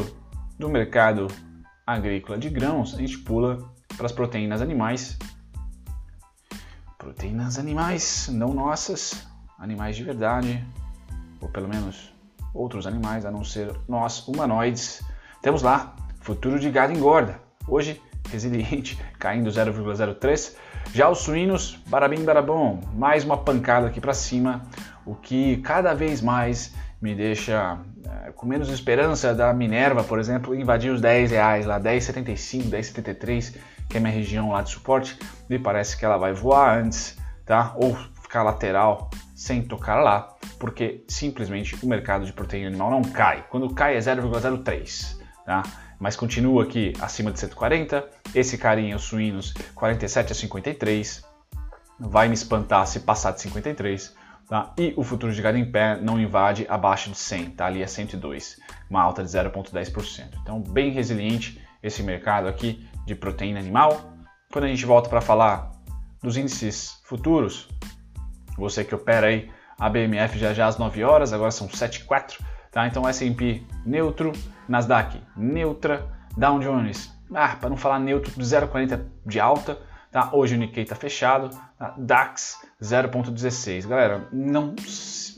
do 0.58 0.68
mercado 0.68 1.28
agrícola 1.86 2.38
de 2.38 2.50
grãos, 2.50 2.94
a 2.94 2.98
gente 2.98 3.18
pula 3.18 3.58
para 3.96 4.06
as 4.06 4.12
proteínas 4.12 4.60
animais. 4.60 5.18
Proteínas 6.98 7.58
animais, 7.58 8.28
não 8.30 8.52
nossas, 8.52 9.26
animais 9.58 9.96
de 9.96 10.04
verdade, 10.04 10.66
ou 11.40 11.48
pelo 11.48 11.68
menos 11.68 12.12
outros 12.52 12.86
animais, 12.86 13.24
a 13.24 13.30
não 13.30 13.44
ser 13.44 13.74
nós 13.88 14.26
humanoides. 14.26 15.02
Temos 15.40 15.62
lá, 15.62 15.94
futuro 16.20 16.58
de 16.58 16.70
gado 16.70 16.92
engorda. 16.92 17.40
Hoje, 17.68 18.02
resiliente, 18.30 18.98
caindo 19.18 19.50
0,03. 19.50 20.54
Já 20.92 21.08
os 21.08 21.18
suínos, 21.18 21.78
barabim 21.86 22.24
barabom, 22.24 22.80
mais 22.94 23.24
uma 23.24 23.36
pancada 23.36 23.88
aqui 23.88 24.00
para 24.00 24.14
cima, 24.14 24.62
o 25.04 25.14
que 25.14 25.58
cada 25.58 25.94
vez 25.94 26.20
mais 26.20 26.74
me 27.00 27.14
deixa 27.14 27.78
é, 28.04 28.32
com 28.32 28.46
menos 28.46 28.68
esperança 28.68 29.34
da 29.34 29.52
Minerva, 29.52 30.02
por 30.02 30.18
exemplo, 30.18 30.54
invadir 30.54 30.90
os 30.90 31.00
10 31.00 31.30
reais 31.30 31.66
lá, 31.66 31.80
10,75, 31.80 32.70
10,73, 32.70 33.56
que 33.88 33.96
é 33.96 34.00
minha 34.00 34.12
região 34.12 34.50
lá 34.50 34.62
de 34.62 34.70
suporte, 34.70 35.18
me 35.48 35.58
parece 35.58 35.96
que 35.96 36.04
ela 36.04 36.16
vai 36.16 36.32
voar 36.32 36.78
antes, 36.78 37.16
tá? 37.44 37.74
Ou 37.76 37.94
ficar 38.22 38.42
lateral 38.42 39.10
sem 39.34 39.62
tocar 39.62 39.96
lá, 39.96 40.34
porque 40.58 41.04
simplesmente 41.08 41.76
o 41.84 41.88
mercado 41.88 42.24
de 42.24 42.32
proteína 42.32 42.68
animal 42.68 42.90
não 42.90 43.02
cai. 43.02 43.44
Quando 43.50 43.72
cai 43.72 43.96
é 43.96 43.98
0,03, 43.98 45.18
tá? 45.44 45.62
Mas 45.98 46.16
continua 46.16 46.64
aqui 46.64 46.92
acima 47.00 47.30
de 47.30 47.40
140. 47.40 48.08
Esse 48.34 48.58
carinha, 48.58 48.96
os 48.96 49.04
suínos, 49.04 49.54
47 49.74 50.32
a 50.32 50.34
53. 50.34 51.24
Vai 51.98 52.28
me 52.28 52.34
espantar 52.34 52.86
se 52.86 53.00
passar 53.00 53.32
de 53.32 53.40
53. 53.40 54.14
Tá? 54.48 54.72
E 54.78 54.94
o 54.96 55.02
futuro 55.02 55.32
de 55.32 55.42
gado 55.42 55.58
em 55.58 55.70
pé 55.70 56.00
não 56.00 56.20
invade 56.20 56.66
abaixo 56.68 57.10
de 57.10 57.16
100, 57.16 57.50
tá? 57.50 57.66
ali 57.66 57.82
é 57.82 57.86
102, 57.86 58.60
uma 58.88 59.02
alta 59.02 59.24
de 59.24 59.28
0,10%. 59.28 60.38
Então, 60.40 60.60
bem 60.60 60.92
resiliente 60.92 61.60
esse 61.82 62.02
mercado 62.02 62.46
aqui 62.46 62.88
de 63.04 63.14
proteína 63.16 63.58
animal. 63.58 64.12
Quando 64.52 64.64
a 64.64 64.68
gente 64.68 64.86
volta 64.86 65.08
para 65.08 65.20
falar 65.20 65.72
dos 66.22 66.36
índices 66.36 67.00
futuros, 67.04 67.68
você 68.56 68.84
que 68.84 68.94
opera 68.94 69.26
aí 69.26 69.50
a 69.78 69.88
BMF 69.88 70.38
já 70.38 70.54
já 70.54 70.66
às 70.66 70.78
9 70.78 71.02
horas, 71.02 71.32
agora 71.32 71.50
são 71.50 71.66
7,4 71.66 72.38
Tá? 72.76 72.86
Então 72.86 73.08
S&P 73.08 73.62
neutro, 73.86 74.32
Nasdaq 74.68 75.18
neutra, 75.34 76.06
Dow 76.36 76.58
Jones, 76.60 77.10
ah, 77.34 77.56
para 77.58 77.70
não 77.70 77.76
falar 77.78 77.98
neutro, 77.98 78.30
0,40 78.38 79.00
de 79.24 79.40
alta. 79.40 79.78
Tá? 80.12 80.28
Hoje 80.30 80.56
o 80.56 80.58
Nikkei 80.58 80.82
está 80.82 80.94
fechado, 80.94 81.48
tá? 81.78 81.94
DAX 81.96 82.58
0,16. 82.82 83.88
Galera, 83.88 84.28
não, 84.30 84.76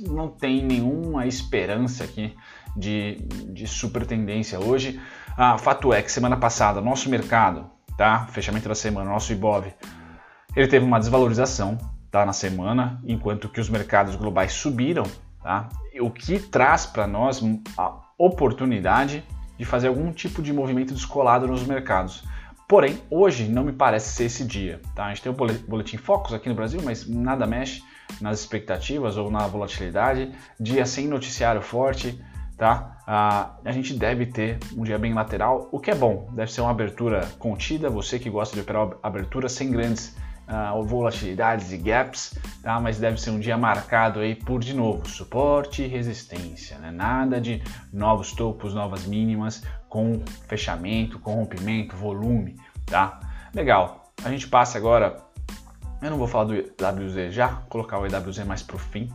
não 0.09 0.26
tem 0.26 0.64
nenhuma 0.64 1.28
esperança 1.28 2.02
aqui 2.02 2.37
de, 2.76 3.18
de 3.52 3.68
super 3.68 4.04
tendência 4.04 4.59
hoje. 4.59 5.00
Ah, 5.37 5.57
fato 5.59 5.92
é 5.92 6.02
que 6.02 6.11
semana 6.11 6.37
passada, 6.37 6.80
nosso 6.80 7.09
mercado, 7.09 7.71
tá? 7.97 8.26
fechamento 8.33 8.68
da 8.68 8.75
semana, 8.75 9.11
nosso 9.11 9.33
IBOV, 9.33 9.73
ele 10.57 10.66
teve 10.66 10.85
uma 10.85 10.99
desvalorização 10.99 11.78
tá? 12.11 12.26
na 12.26 12.33
semana, 12.33 13.00
enquanto 13.07 13.49
que 13.49 13.61
os 13.61 13.71
mercados 13.71 14.16
globais 14.16 14.52
subiram. 14.54 15.04
Tá? 15.40 15.68
O 16.00 16.11
que 16.11 16.38
traz 16.38 16.87
para 16.87 17.07
nós 17.07 17.43
a 17.76 17.97
oportunidade 18.19 19.25
de 19.57 19.64
fazer 19.64 19.88
algum 19.88 20.12
tipo 20.12 20.40
de 20.40 20.52
movimento 20.52 20.95
descolado 20.95 21.47
nos 21.47 21.67
mercados. 21.67 22.25
Porém, 22.69 22.99
hoje 23.11 23.49
não 23.49 23.64
me 23.64 23.73
parece 23.73 24.12
ser 24.12 24.25
esse 24.25 24.45
dia. 24.45 24.81
Tá? 24.95 25.07
A 25.07 25.09
gente 25.09 25.23
tem 25.23 25.33
o 25.33 25.35
boletim 25.67 25.97
Focus 25.97 26.35
aqui 26.35 26.49
no 26.49 26.55
Brasil, 26.55 26.81
mas 26.85 27.09
nada 27.09 27.47
mexe 27.47 27.83
nas 28.21 28.40
expectativas 28.40 29.17
ou 29.17 29.31
na 29.31 29.47
volatilidade. 29.47 30.31
Dia 30.61 30.85
sem 30.85 31.09
noticiário 31.09 31.62
forte, 31.62 32.23
tá? 32.59 32.99
Ah, 33.07 33.57
a 33.64 33.73
gente 33.73 33.95
deve 33.95 34.26
ter 34.26 34.59
um 34.76 34.83
dia 34.83 34.99
bem 34.99 35.14
lateral, 35.14 35.69
o 35.73 35.81
que 35.81 35.90
é 35.90 35.95
bom. 35.95 36.28
Deve 36.35 36.52
ser 36.52 36.61
uma 36.61 36.71
abertura 36.71 37.26
contida, 37.38 37.88
você 37.88 38.19
que 38.19 38.28
gosta 38.28 38.55
de 38.55 38.61
operar 38.61 38.90
abertura 39.02 39.49
sem 39.49 39.71
grandes 39.71 40.14
uh, 40.49 40.83
volatilidades 40.83 41.73
e 41.73 41.76
gaps, 41.76 42.38
tá? 42.62 42.81
Mas 42.81 42.99
deve 42.99 43.21
ser 43.21 43.31
um 43.31 43.38
dia 43.38 43.57
marcado 43.57 44.21
aí 44.21 44.35
por, 44.35 44.61
de 44.61 44.75
novo, 44.75 45.09
suporte 45.09 45.83
e 45.83 45.87
resistência, 45.87 46.78
né? 46.78 46.90
Nada 46.90 47.40
de 47.40 47.62
novos 47.93 48.33
topos, 48.33 48.75
novas 48.75 49.07
mínimas, 49.07 49.62
com 49.88 50.23
fechamento, 50.49 51.19
com 51.19 51.35
rompimento, 51.35 51.97
volume, 51.97 52.57
tá? 52.87 53.21
Legal. 53.55 54.12
A 54.25 54.31
gente 54.31 54.49
passa 54.49 54.78
agora, 54.78 55.17
eu 56.02 56.11
não 56.11 56.19
vou 56.19 56.26
falar 56.26 56.45
do 56.45 56.55
WZ 56.55 57.33
já, 57.33 57.49
colocar 57.69 57.99
o 57.99 58.07
EWZ 58.07 58.45
mais 58.45 58.62
pro 58.62 58.78
fim, 58.78 59.09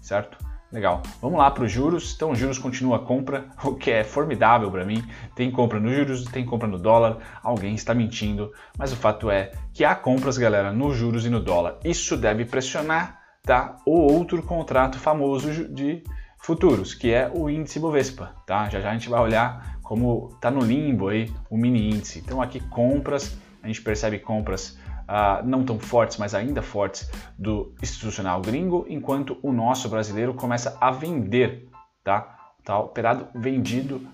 certo? 0.00 0.51
Legal. 0.72 1.02
Vamos 1.20 1.38
lá 1.38 1.50
para 1.50 1.64
os 1.64 1.70
juros. 1.70 2.14
Então, 2.16 2.34
juros 2.34 2.58
continua 2.58 2.96
a 2.96 3.00
compra, 3.00 3.46
o 3.62 3.74
que 3.74 3.90
é 3.90 4.02
formidável 4.02 4.70
para 4.70 4.84
mim. 4.84 5.04
Tem 5.34 5.50
compra 5.50 5.78
nos 5.78 5.94
juros, 5.94 6.24
tem 6.24 6.46
compra 6.46 6.66
no 6.66 6.78
dólar. 6.78 7.18
Alguém 7.42 7.74
está 7.74 7.94
mentindo, 7.94 8.52
mas 8.78 8.92
o 8.92 8.96
fato 8.96 9.30
é 9.30 9.52
que 9.74 9.84
há 9.84 9.94
compras, 9.94 10.38
galera, 10.38 10.72
nos 10.72 10.96
juros 10.96 11.26
e 11.26 11.30
no 11.30 11.40
dólar. 11.40 11.78
Isso 11.84 12.16
deve 12.16 12.46
pressionar, 12.46 13.20
tá? 13.42 13.76
O 13.84 14.12
outro 14.12 14.42
contrato 14.42 14.98
famoso 14.98 15.68
de 15.68 16.02
futuros, 16.38 16.94
que 16.94 17.12
é 17.12 17.30
o 17.32 17.50
índice 17.50 17.78
Bovespa, 17.78 18.34
tá? 18.46 18.68
Já 18.70 18.80
já 18.80 18.90
a 18.90 18.92
gente 18.94 19.10
vai 19.10 19.20
olhar 19.20 19.78
como 19.82 20.30
está 20.34 20.50
no 20.50 20.60
limbo 20.60 21.08
aí 21.08 21.30
o 21.50 21.56
mini 21.56 21.90
índice. 21.90 22.18
Então 22.18 22.40
aqui 22.40 22.60
compras, 22.60 23.36
a 23.62 23.66
gente 23.66 23.82
percebe 23.82 24.18
compras 24.18 24.78
uh, 25.02 25.46
não 25.46 25.64
tão 25.64 25.78
fortes, 25.78 26.16
mas 26.18 26.34
ainda 26.34 26.62
fortes 26.62 27.10
do 27.38 27.74
institucional 27.82 28.40
gringo, 28.40 28.86
enquanto 28.88 29.38
o 29.42 29.52
nosso 29.52 29.88
brasileiro 29.88 30.34
começa 30.34 30.76
a 30.80 30.90
vender, 30.90 31.68
tá? 32.04 32.38
Tá 32.64 32.78
operado 32.78 33.28
vendido, 33.34 34.06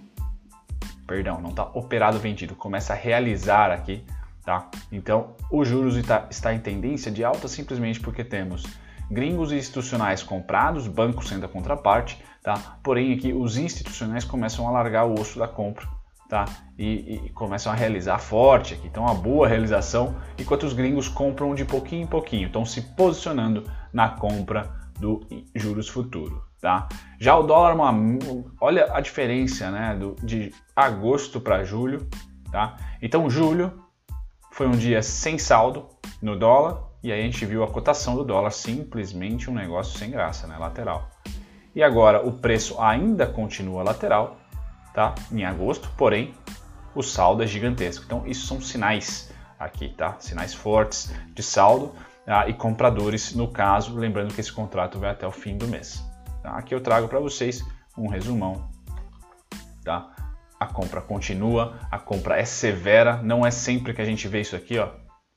perdão, 1.06 1.40
não 1.40 1.52
tá 1.52 1.64
operado 1.74 2.18
vendido, 2.18 2.54
começa 2.54 2.92
a 2.92 2.96
realizar 2.96 3.70
aqui, 3.70 4.04
tá? 4.44 4.70
Então, 4.90 5.34
o 5.50 5.64
juros 5.64 5.96
está, 5.96 6.26
está 6.30 6.54
em 6.54 6.58
tendência 6.58 7.10
de 7.10 7.22
alta 7.22 7.48
simplesmente 7.48 8.00
porque 8.00 8.24
temos 8.24 8.64
gringos 9.10 9.52
e 9.52 9.56
institucionais 9.56 10.22
comprados, 10.22 10.86
bancos 10.86 11.28
sendo 11.28 11.46
a 11.46 11.48
contraparte, 11.48 12.22
tá? 12.42 12.78
Porém, 12.82 13.12
aqui 13.12 13.32
os 13.32 13.56
institucionais 13.56 14.24
começam 14.24 14.66
a 14.66 14.70
largar 14.70 15.04
o 15.04 15.18
osso 15.18 15.38
da 15.38 15.48
compra 15.48 15.97
tá? 16.28 16.44
E, 16.78 17.22
e, 17.24 17.30
começam 17.30 17.72
a 17.72 17.74
realizar 17.74 18.18
forte 18.18 18.74
aqui, 18.74 18.86
então 18.86 19.04
uma 19.04 19.14
boa 19.14 19.48
realização, 19.48 20.14
enquanto 20.38 20.64
os 20.64 20.74
gringos 20.74 21.08
compram 21.08 21.54
de 21.54 21.64
pouquinho 21.64 22.02
em 22.02 22.06
pouquinho, 22.06 22.46
estão 22.46 22.64
se 22.64 22.82
posicionando 22.82 23.64
na 23.92 24.10
compra 24.10 24.70
do 25.00 25.26
juros 25.54 25.88
futuro, 25.88 26.42
tá? 26.60 26.88
Já 27.18 27.36
o 27.36 27.42
dólar, 27.42 27.74
uma, 27.74 27.92
olha 28.60 28.92
a 28.92 29.00
diferença, 29.00 29.70
né, 29.70 29.96
do, 29.96 30.14
de 30.22 30.52
agosto 30.76 31.40
para 31.40 31.64
julho, 31.64 32.06
tá? 32.52 32.76
Então 33.00 33.30
julho 33.30 33.82
foi 34.52 34.66
um 34.66 34.72
dia 34.72 35.02
sem 35.02 35.38
saldo 35.38 35.88
no 36.20 36.38
dólar 36.38 36.82
e 37.02 37.12
aí 37.12 37.20
a 37.20 37.24
gente 37.24 37.46
viu 37.46 37.62
a 37.62 37.68
cotação 37.68 38.16
do 38.16 38.24
dólar 38.24 38.50
simplesmente 38.50 39.48
um 39.48 39.54
negócio 39.54 39.98
sem 39.98 40.10
graça, 40.10 40.46
né, 40.46 40.58
lateral. 40.58 41.08
E 41.74 41.82
agora 41.82 42.26
o 42.26 42.32
preço 42.32 42.80
ainda 42.80 43.24
continua 43.26 43.84
lateral, 43.84 44.37
tá? 44.98 45.14
Em 45.30 45.44
agosto, 45.44 45.88
porém 45.96 46.34
o 46.92 47.04
saldo 47.04 47.44
é 47.44 47.46
gigantesco. 47.46 48.04
Então 48.04 48.26
isso 48.26 48.48
são 48.48 48.60
sinais 48.60 49.32
aqui, 49.56 49.90
tá? 49.90 50.16
Sinais 50.18 50.52
fortes 50.52 51.14
de 51.32 51.40
saldo 51.40 51.94
tá? 52.26 52.48
e 52.48 52.52
compradores 52.52 53.32
no 53.32 53.46
caso, 53.46 53.96
lembrando 53.96 54.34
que 54.34 54.40
esse 54.40 54.52
contrato 54.52 54.98
vai 54.98 55.10
até 55.10 55.24
o 55.24 55.30
fim 55.30 55.56
do 55.56 55.68
mês. 55.68 56.04
Tá? 56.42 56.50
Aqui 56.58 56.74
eu 56.74 56.80
trago 56.80 57.06
para 57.06 57.20
vocês 57.20 57.64
um 57.96 58.08
resumão, 58.08 58.68
tá? 59.84 60.10
A 60.58 60.66
compra 60.66 61.00
continua, 61.00 61.78
a 61.92 61.98
compra 62.00 62.36
é 62.36 62.44
severa, 62.44 63.22
não 63.22 63.46
é 63.46 63.52
sempre 63.52 63.94
que 63.94 64.02
a 64.02 64.04
gente 64.04 64.26
vê 64.26 64.40
isso 64.40 64.56
aqui, 64.56 64.80
ó, 64.80 64.88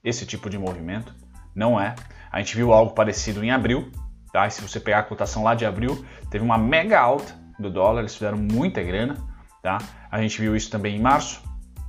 esse 0.04 0.26
tipo 0.26 0.50
de 0.50 0.58
movimento, 0.58 1.14
não 1.54 1.80
é. 1.80 1.94
A 2.32 2.40
gente 2.40 2.56
viu 2.56 2.74
algo 2.74 2.96
parecido 2.96 3.44
em 3.44 3.52
abril, 3.52 3.92
tá? 4.34 4.48
E 4.48 4.50
se 4.50 4.60
você 4.60 4.80
pegar 4.80 5.00
a 5.00 5.04
cotação 5.04 5.44
lá 5.44 5.54
de 5.54 5.68
abril, 5.68 6.04
teve 6.32 6.44
uma 6.44 6.58
mega 6.58 7.00
alta 7.00 7.40
do 7.60 7.70
dólar, 7.70 8.00
eles 8.00 8.16
fizeram 8.16 8.40
muita 8.40 8.82
grana, 8.82 9.30
Tá? 9.62 9.78
A 10.10 10.22
gente 10.22 10.40
viu 10.40 10.56
isso 10.56 10.70
também 10.70 10.96
em 10.96 11.00
março, 11.00 11.42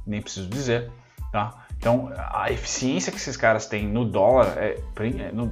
nem 0.07 0.21
preciso 0.21 0.49
dizer. 0.49 0.91
Tá? 1.31 1.65
Então, 1.77 2.13
a 2.17 2.53
eficiência 2.53 3.11
que 3.11 3.19
esses 3.19 3.37
caras 3.37 3.67
têm 3.67 3.89
no 3.89 4.05
dólar, 4.05 4.55
é, 4.57 4.81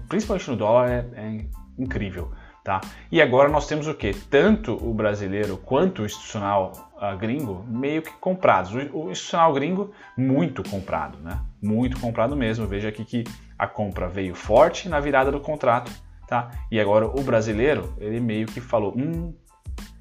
principalmente 0.09 0.51
no 0.51 0.57
dólar, 0.57 0.89
é, 0.89 1.07
é 1.15 1.45
incrível. 1.79 2.31
Tá? 2.63 2.81
E 3.11 3.23
agora 3.23 3.49
nós 3.49 3.67
temos 3.67 3.89
o 3.89 3.95
que? 3.95 4.13
Tanto 4.13 4.75
o 4.75 4.93
brasileiro 4.93 5.57
quanto 5.57 6.03
o 6.03 6.07
institucional 6.07 6.93
uh, 6.97 7.17
gringo 7.17 7.65
meio 7.67 8.03
que 8.03 8.13
comprados. 8.13 8.73
O, 8.75 8.77
o, 8.77 9.11
institucional 9.11 9.53
gringo 9.55 9.93
muito 10.17 10.63
comprado, 10.69 11.19
né? 11.19 11.41
Muito 11.61 11.99
comprado 11.99 12.37
mesmo. 12.37 12.67
Veja 12.67 12.91
aqui 12.91 13.03
que 13.05 13.25
a 13.59 13.67
compra 13.67 14.09
veio 14.09 14.35
forte 14.35 14.91
na 14.91 15.01
virada 15.01 15.33
do 15.33 15.41
contrato, 15.41 15.91
tá? 16.29 16.51
E 16.71 16.79
agora 16.79 17.07
o 17.07 17.23
brasileiro 17.23 17.95
ele 17.99 18.21
meio 18.21 18.47
que 18.47 18.61
falou, 18.61 18.95
hum, 18.95 19.35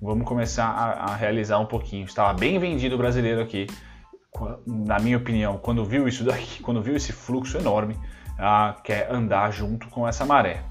vamos 0.02 0.28
começar 0.28 0.66
a, 0.66 1.12
a 1.12 1.16
realizar 1.16 1.60
um 1.60 1.66
pouquinho. 1.66 2.06
Estava 2.06 2.34
bem 2.34 2.60
vendido 2.60 2.96
o 2.96 2.98
brasileiro 2.98 3.42
aqui, 3.42 3.68
na 4.66 5.00
minha 5.00 5.18
opinião, 5.18 5.58
quando 5.58 5.84
viu 5.84 6.08
isso 6.08 6.24
daqui, 6.24 6.62
quando 6.64 6.82
viu 6.82 6.96
esse 6.96 7.12
fluxo 7.12 7.58
enorme, 7.58 7.98
ah, 8.38 8.76
quer 8.84 9.12
andar 9.12 9.52
junto 9.52 9.88
com 9.90 10.08
essa 10.08 10.26
maré, 10.26 10.64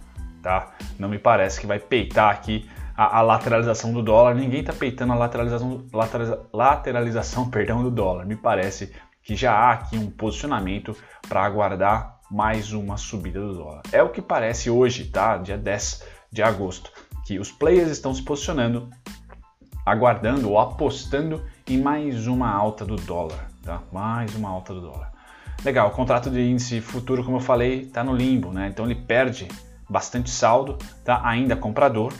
tá? 0.42 0.72
Não 0.98 1.08
me 1.08 1.18
parece 1.18 1.60
que 1.60 1.66
vai 1.66 1.78
peitar 1.78 2.30
aqui 2.30 2.68
a, 2.96 3.18
a 3.18 3.20
lateralização 3.20 3.92
do 3.92 4.02
dólar. 4.02 4.34
Ninguém 4.34 4.60
está 4.60 4.72
peitando 4.72 5.12
a 5.12 5.16
lateralização, 5.16 5.86
lateraliza, 5.92 6.40
lateralização, 6.52 7.48
perdão, 7.50 7.82
do 7.82 7.90
dólar. 7.90 8.26
Me 8.26 8.36
parece 8.36 8.92
que 9.22 9.36
já 9.36 9.52
há 9.52 9.72
aqui 9.72 9.98
um 9.98 10.10
posicionamento 10.10 10.96
para 11.28 11.44
aguardar 11.44 12.18
mais 12.30 12.72
uma 12.72 12.96
subida 12.96 13.40
do 13.40 13.54
dólar. 13.54 13.82
É 13.92 14.02
o 14.02 14.08
que 14.08 14.22
parece 14.22 14.70
hoje, 14.70 15.04
tá? 15.06 15.36
Dia 15.36 15.56
10 15.56 16.04
de 16.30 16.42
agosto, 16.42 16.90
que 17.28 17.38
os 17.38 17.52
players 17.52 17.90
estão 17.90 18.14
se 18.14 18.22
posicionando 18.22 18.88
aguardando 19.84 20.48
ou 20.48 20.58
apostando 20.58 21.44
em 21.66 21.78
mais 21.78 22.26
uma 22.26 22.50
alta 22.50 22.86
do 22.86 22.96
dólar, 22.96 23.50
tá? 23.62 23.82
Mais 23.92 24.34
uma 24.34 24.48
alta 24.48 24.72
do 24.72 24.80
dólar. 24.80 25.12
Legal, 25.62 25.88
o 25.88 25.90
contrato 25.90 26.30
de 26.30 26.40
índice 26.40 26.80
futuro, 26.80 27.22
como 27.22 27.36
eu 27.36 27.40
falei, 27.40 27.82
está 27.82 28.02
no 28.02 28.16
limbo, 28.16 28.50
né? 28.50 28.68
Então 28.68 28.86
ele 28.86 28.94
perde 28.94 29.46
bastante 29.90 30.30
saldo, 30.30 30.78
tá? 31.04 31.20
Ainda 31.22 31.54
comprador, 31.54 32.14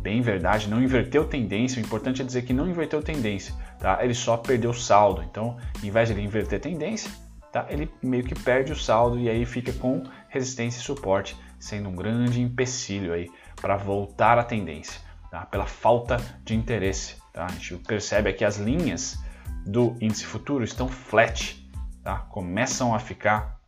bem 0.00 0.22
verdade, 0.22 0.70
não 0.70 0.82
inverteu 0.82 1.26
tendência. 1.26 1.82
O 1.82 1.84
importante 1.84 2.22
é 2.22 2.24
dizer 2.24 2.40
que 2.40 2.54
não 2.54 2.66
inverteu 2.66 3.02
tendência, 3.02 3.54
tá? 3.78 4.02
Ele 4.02 4.14
só 4.14 4.38
perdeu 4.38 4.72
saldo. 4.72 5.22
Então, 5.22 5.58
em 5.82 5.90
vez 5.90 6.08
de 6.08 6.14
ele 6.14 6.22
inverter 6.22 6.60
tendência, 6.60 7.10
tá? 7.52 7.66
Ele 7.68 7.90
meio 8.02 8.24
que 8.24 8.34
perde 8.34 8.72
o 8.72 8.76
saldo 8.76 9.18
e 9.18 9.28
aí 9.28 9.44
fica 9.44 9.70
com 9.74 10.02
resistência 10.30 10.80
e 10.80 10.82
suporte, 10.82 11.36
sendo 11.58 11.90
um 11.90 11.94
grande 11.94 12.40
empecilho 12.40 13.12
aí 13.12 13.28
para 13.60 13.76
voltar 13.76 14.38
à 14.38 14.44
tendência 14.44 15.00
tá? 15.30 15.46
pela 15.46 15.66
falta 15.66 16.16
de 16.44 16.54
interesse. 16.54 17.16
Tá? 17.32 17.46
A 17.46 17.48
gente 17.48 17.76
percebe 17.76 18.30
aqui 18.30 18.44
as 18.44 18.56
linhas 18.56 19.18
do 19.66 19.96
índice 20.00 20.24
futuro 20.24 20.64
estão 20.64 20.88
flat, 20.88 21.68
tá? 22.02 22.18
começam 22.18 22.94
a 22.94 22.98
ficar 22.98 23.60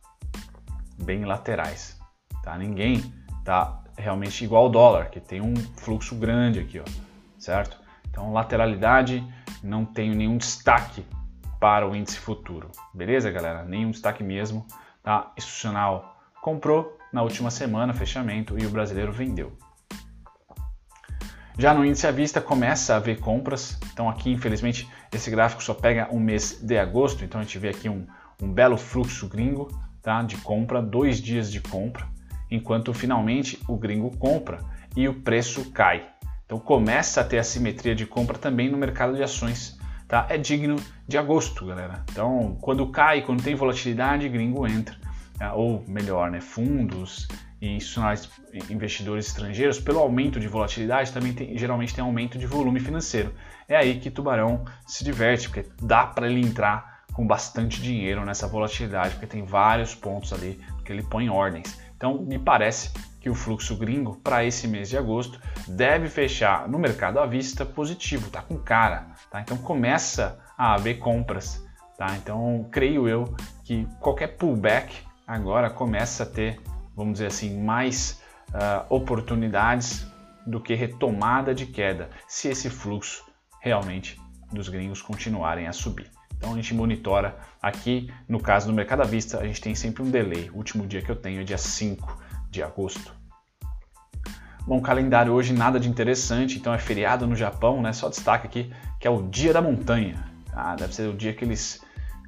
bem 1.01 1.25
laterais. 1.25 1.99
Tá? 2.43 2.57
Ninguém 2.57 3.13
está 3.39 3.81
realmente 3.97 4.43
igual 4.43 4.63
ao 4.63 4.69
dólar, 4.69 5.09
que 5.09 5.19
tem 5.19 5.41
um 5.41 5.55
fluxo 5.77 6.15
grande 6.15 6.59
aqui, 6.59 6.79
ó, 6.79 6.83
certo? 7.37 7.79
Então, 8.09 8.33
lateralidade, 8.33 9.23
não 9.63 9.85
tenho 9.85 10.15
nenhum 10.15 10.37
destaque 10.37 11.05
para 11.59 11.87
o 11.87 11.95
índice 11.95 12.19
futuro. 12.19 12.69
Beleza, 12.93 13.31
galera? 13.31 13.63
Nenhum 13.63 13.91
destaque 13.91 14.23
mesmo. 14.23 14.65
Tá? 15.01 15.31
Institucional 15.37 16.17
comprou 16.41 16.97
na 17.11 17.21
última 17.21 17.49
semana, 17.49 17.93
fechamento, 17.93 18.59
e 18.59 18.65
o 18.65 18.69
brasileiro 18.69 19.11
vendeu. 19.11 19.55
Já 21.57 21.73
no 21.73 21.85
índice 21.85 22.07
à 22.07 22.11
vista 22.11 22.41
começa 22.41 22.93
a 22.93 22.97
haver 22.97 23.19
compras, 23.19 23.77
então 23.91 24.09
aqui 24.09 24.31
infelizmente 24.31 24.89
esse 25.11 25.29
gráfico 25.29 25.63
só 25.63 25.73
pega 25.73 26.09
um 26.11 26.19
mês 26.19 26.59
de 26.61 26.77
agosto, 26.77 27.23
então 27.23 27.39
a 27.39 27.43
gente 27.43 27.59
vê 27.59 27.69
aqui 27.69 27.87
um, 27.87 28.07
um 28.41 28.51
belo 28.51 28.75
fluxo 28.75 29.27
gringo 29.27 29.69
tá, 30.01 30.21
de 30.23 30.35
compra, 30.37 30.81
dois 30.81 31.21
dias 31.21 31.51
de 31.51 31.61
compra, 31.61 32.05
enquanto 32.49 32.93
finalmente 32.93 33.59
o 33.67 33.77
gringo 33.77 34.15
compra 34.17 34.59
e 34.95 35.07
o 35.07 35.13
preço 35.21 35.71
cai. 35.71 36.07
Então 36.45 36.59
começa 36.59 37.21
a 37.21 37.23
ter 37.23 37.37
assimetria 37.37 37.95
de 37.95 38.05
compra 38.05 38.37
também 38.37 38.69
no 38.69 38.77
mercado 38.77 39.15
de 39.15 39.23
ações. 39.23 39.79
Tá? 40.07 40.27
É 40.29 40.37
digno 40.37 40.75
de 41.07 41.17
agosto, 41.17 41.65
galera. 41.65 42.03
Então, 42.11 42.57
quando 42.61 42.85
cai, 42.87 43.21
quando 43.21 43.41
tem 43.41 43.55
volatilidade, 43.55 44.29
gringo 44.29 44.67
entra. 44.67 44.95
Tá? 45.39 45.53
Ou 45.53 45.83
melhor, 45.87 46.29
né? 46.29 46.41
fundos 46.41 47.27
e 47.63 47.77
institucionais 47.77 48.29
investidores 48.69 49.27
estrangeiros, 49.27 49.79
pelo 49.79 49.99
aumento 49.99 50.37
de 50.37 50.49
volatilidade, 50.49 51.13
também 51.13 51.31
tem, 51.31 51.57
geralmente 51.57 51.95
tem 51.95 52.03
aumento 52.03 52.37
de 52.37 52.45
volume 52.45 52.81
financeiro. 52.81 53.33
É 53.69 53.77
aí 53.77 54.01
que 54.01 54.11
Tubarão 54.11 54.65
se 54.85 55.01
diverte, 55.01 55.47
porque 55.47 55.69
dá 55.81 56.05
para 56.05 56.29
ele 56.29 56.41
entrar 56.41 57.03
com 57.13 57.25
bastante 57.25 57.81
dinheiro 57.81 58.25
nessa 58.25 58.47
volatilidade, 58.47 59.11
porque 59.11 59.27
tem 59.27 59.45
vários 59.45 59.95
pontos 59.95 60.33
ali 60.33 60.59
que 60.83 60.91
ele 60.91 61.03
põe 61.03 61.29
ordens. 61.29 61.79
Então, 61.95 62.21
me 62.21 62.37
parece 62.37 62.91
que 63.21 63.29
o 63.29 63.35
fluxo 63.35 63.77
gringo 63.77 64.17
para 64.17 64.43
esse 64.43 64.67
mês 64.67 64.89
de 64.89 64.97
agosto 64.97 65.39
deve 65.65 66.09
fechar 66.09 66.67
no 66.67 66.77
mercado 66.77 67.17
à 67.17 67.25
vista 67.25 67.65
positivo, 67.65 68.29
tá 68.29 68.41
com 68.41 68.57
cara, 68.57 69.07
tá? 69.31 69.39
Então 69.39 69.55
começa 69.55 70.37
a 70.57 70.73
haver 70.73 70.95
compras, 70.95 71.63
tá? 71.97 72.17
Então 72.17 72.67
creio 72.69 73.07
eu 73.07 73.33
que 73.63 73.87
qualquer 74.01 74.35
pullback 74.35 74.93
agora 75.25 75.69
começa 75.69 76.23
a 76.23 76.25
ter, 76.25 76.59
vamos 76.95 77.13
dizer 77.13 77.27
assim, 77.27 77.61
mais 77.61 78.21
uh, 78.49 78.85
oportunidades 78.89 80.05
do 80.45 80.59
que 80.59 80.73
retomada 80.73 81.53
de 81.55 81.65
queda, 81.65 82.09
se 82.27 82.49
esse 82.49 82.69
fluxo 82.69 83.23
realmente 83.61 84.19
dos 84.51 84.69
gringos 84.69 85.01
continuarem 85.01 85.67
a 85.67 85.73
subir. 85.73 86.09
Então 86.37 86.51
a 86.51 86.55
gente 86.55 86.73
monitora 86.73 87.37
aqui, 87.61 88.11
no 88.27 88.39
caso 88.39 88.67
do 88.67 88.73
mercado 88.73 89.01
à 89.01 89.05
vista, 89.05 89.39
a 89.39 89.47
gente 89.47 89.61
tem 89.61 89.73
sempre 89.73 90.03
um 90.03 90.11
delay. 90.11 90.49
O 90.49 90.57
último 90.57 90.85
dia 90.85 91.01
que 91.01 91.09
eu 91.09 91.15
tenho 91.15 91.39
é 91.39 91.43
dia 91.43 91.57
5 91.57 92.21
de 92.49 92.61
agosto. 92.61 93.15
Bom, 94.67 94.81
calendário 94.81 95.33
hoje 95.33 95.53
nada 95.53 95.79
de 95.79 95.89
interessante, 95.89 96.57
então 96.57 96.73
é 96.73 96.77
feriado 96.77 97.25
no 97.27 97.35
Japão, 97.35 97.81
né? 97.81 97.91
Só 97.91 98.09
destaque 98.09 98.47
aqui 98.47 98.73
que 98.99 99.07
é 99.07 99.09
o 99.09 99.23
Dia 99.23 99.51
da 99.51 99.61
Montanha. 99.61 100.23
Ah, 100.53 100.75
deve 100.75 100.93
ser 100.93 101.09
o 101.09 101.13
dia 101.13 101.33
que 101.33 101.43
eles 101.43 101.81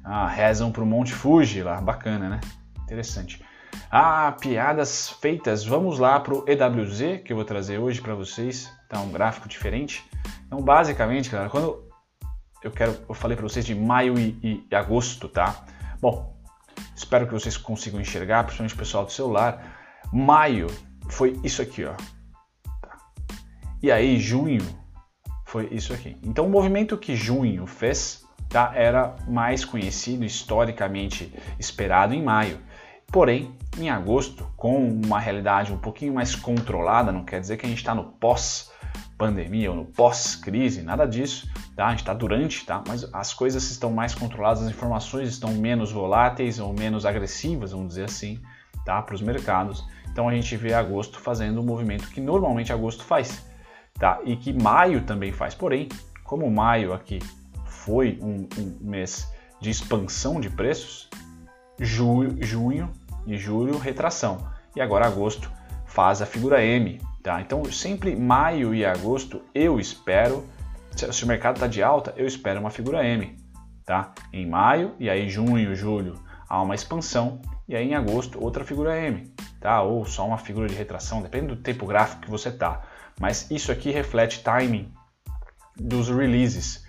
ah, 0.04 0.28
rezam 0.28 0.70
para 0.70 0.82
o 0.82 0.86
Monte 0.86 1.12
Fuji 1.12 1.62
lá, 1.62 1.80
bacana, 1.80 2.28
né? 2.28 2.40
Interessante. 2.82 3.42
Ah, 3.90 4.36
piadas 4.40 5.10
feitas. 5.20 5.64
Vamos 5.64 5.98
lá 5.98 6.18
para 6.20 6.34
o 6.34 6.44
EWZ 6.46 7.22
que 7.24 7.32
eu 7.32 7.36
vou 7.36 7.44
trazer 7.44 7.78
hoje 7.78 8.00
para 8.00 8.14
vocês. 8.14 8.70
Tá 8.88 9.00
um 9.00 9.10
gráfico 9.10 9.48
diferente. 9.48 10.04
Então, 10.46 10.60
basicamente, 10.60 11.30
galera, 11.30 11.50
quando 11.50 11.86
eu 12.62 12.70
quero, 12.70 12.96
eu 13.08 13.14
falei 13.14 13.36
para 13.36 13.46
vocês 13.46 13.64
de 13.64 13.74
maio 13.74 14.18
e, 14.18 14.64
e, 14.70 14.74
agosto, 14.74 15.28
tá? 15.28 15.64
Bom, 16.00 16.36
espero 16.94 17.26
que 17.26 17.32
vocês 17.32 17.56
consigam 17.56 18.00
enxergar, 18.00 18.44
principalmente 18.44 18.74
o 18.74 18.78
pessoal 18.78 19.04
do 19.04 19.12
celular. 19.12 19.78
Maio 20.12 20.66
foi 21.08 21.38
isso 21.42 21.62
aqui, 21.62 21.84
ó. 21.84 21.94
Tá. 22.80 22.96
E 23.82 23.90
aí, 23.90 24.18
junho 24.18 24.62
foi 25.44 25.68
isso 25.70 25.92
aqui. 25.92 26.16
Então, 26.22 26.46
o 26.46 26.50
movimento 26.50 26.98
que 26.98 27.14
junho 27.14 27.66
fez, 27.66 28.24
tá? 28.48 28.72
Era 28.74 29.16
mais 29.28 29.64
conhecido 29.64 30.24
historicamente 30.24 31.32
esperado 31.58 32.14
em 32.14 32.22
maio. 32.22 32.58
Porém, 33.08 33.54
em 33.78 33.88
agosto, 33.88 34.46
com 34.56 34.88
uma 34.88 35.18
realidade 35.18 35.72
um 35.72 35.78
pouquinho 35.78 36.14
mais 36.14 36.34
controlada, 36.34 37.12
não 37.12 37.24
quer 37.24 37.40
dizer 37.40 37.56
que 37.56 37.66
a 37.66 37.68
gente 37.68 37.78
está 37.78 37.94
no 37.94 38.04
pós 38.04 38.70
pandemia 39.16 39.70
ou 39.70 39.76
no 39.76 39.84
pós-crise, 39.84 40.82
nada 40.82 41.06
disso, 41.06 41.48
tá? 41.74 41.86
A 41.86 41.90
gente 41.90 42.00
está 42.00 42.12
durante, 42.12 42.64
tá? 42.66 42.82
Mas 42.86 43.08
as 43.14 43.32
coisas 43.32 43.70
estão 43.70 43.90
mais 43.90 44.14
controladas, 44.14 44.62
as 44.62 44.68
informações 44.68 45.28
estão 45.28 45.52
menos 45.54 45.90
voláteis 45.90 46.58
ou 46.58 46.72
menos 46.72 47.06
agressivas, 47.06 47.72
vamos 47.72 47.88
dizer 47.88 48.04
assim, 48.04 48.40
tá? 48.84 49.00
Para 49.00 49.14
os 49.14 49.22
mercados. 49.22 49.84
Então 50.10 50.28
a 50.28 50.34
gente 50.34 50.54
vê 50.56 50.74
agosto 50.74 51.18
fazendo 51.18 51.60
o 51.60 51.62
movimento 51.62 52.08
que 52.10 52.20
normalmente 52.20 52.72
agosto 52.72 53.04
faz, 53.04 53.46
tá? 53.98 54.20
E 54.24 54.36
que 54.36 54.52
maio 54.52 55.02
também 55.02 55.32
faz. 55.32 55.54
Porém, 55.54 55.88
como 56.22 56.50
maio 56.50 56.92
aqui 56.92 57.18
foi 57.64 58.18
um, 58.20 58.46
um 58.58 58.76
mês 58.80 59.32
de 59.60 59.70
expansão 59.70 60.40
de 60.40 60.50
preços, 60.50 61.08
julho, 61.78 62.36
junho 62.44 62.90
e 63.26 63.36
julho 63.36 63.78
retração. 63.78 64.48
E 64.74 64.80
agora 64.80 65.06
agosto 65.06 65.50
faz 65.86 66.20
a 66.20 66.26
figura 66.26 66.64
M, 66.64 67.00
Tá? 67.26 67.40
Então, 67.40 67.64
sempre 67.64 68.14
maio 68.14 68.72
e 68.72 68.84
agosto 68.84 69.42
eu 69.52 69.80
espero, 69.80 70.46
se 70.94 71.24
o 71.24 71.26
mercado 71.26 71.56
está 71.56 71.66
de 71.66 71.82
alta, 71.82 72.14
eu 72.16 72.24
espero 72.24 72.60
uma 72.60 72.70
figura 72.70 73.04
M. 73.04 73.36
Tá? 73.84 74.14
Em 74.32 74.48
maio 74.48 74.94
e 74.96 75.10
aí 75.10 75.28
junho, 75.28 75.74
julho 75.74 76.14
há 76.48 76.62
uma 76.62 76.76
expansão 76.76 77.40
e 77.66 77.74
aí 77.74 77.88
em 77.88 77.96
agosto 77.96 78.40
outra 78.40 78.64
figura 78.64 78.96
M, 78.96 79.34
tá? 79.60 79.82
Ou 79.82 80.04
só 80.06 80.24
uma 80.24 80.38
figura 80.38 80.68
de 80.68 80.76
retração, 80.76 81.20
depende 81.20 81.48
do 81.48 81.56
tempo 81.56 81.84
gráfico 81.84 82.22
que 82.22 82.30
você 82.30 82.48
tá. 82.48 82.84
Mas 83.18 83.50
isso 83.50 83.72
aqui 83.72 83.90
reflete 83.90 84.44
timing 84.44 84.92
dos 85.76 86.08
releases, 86.08 86.86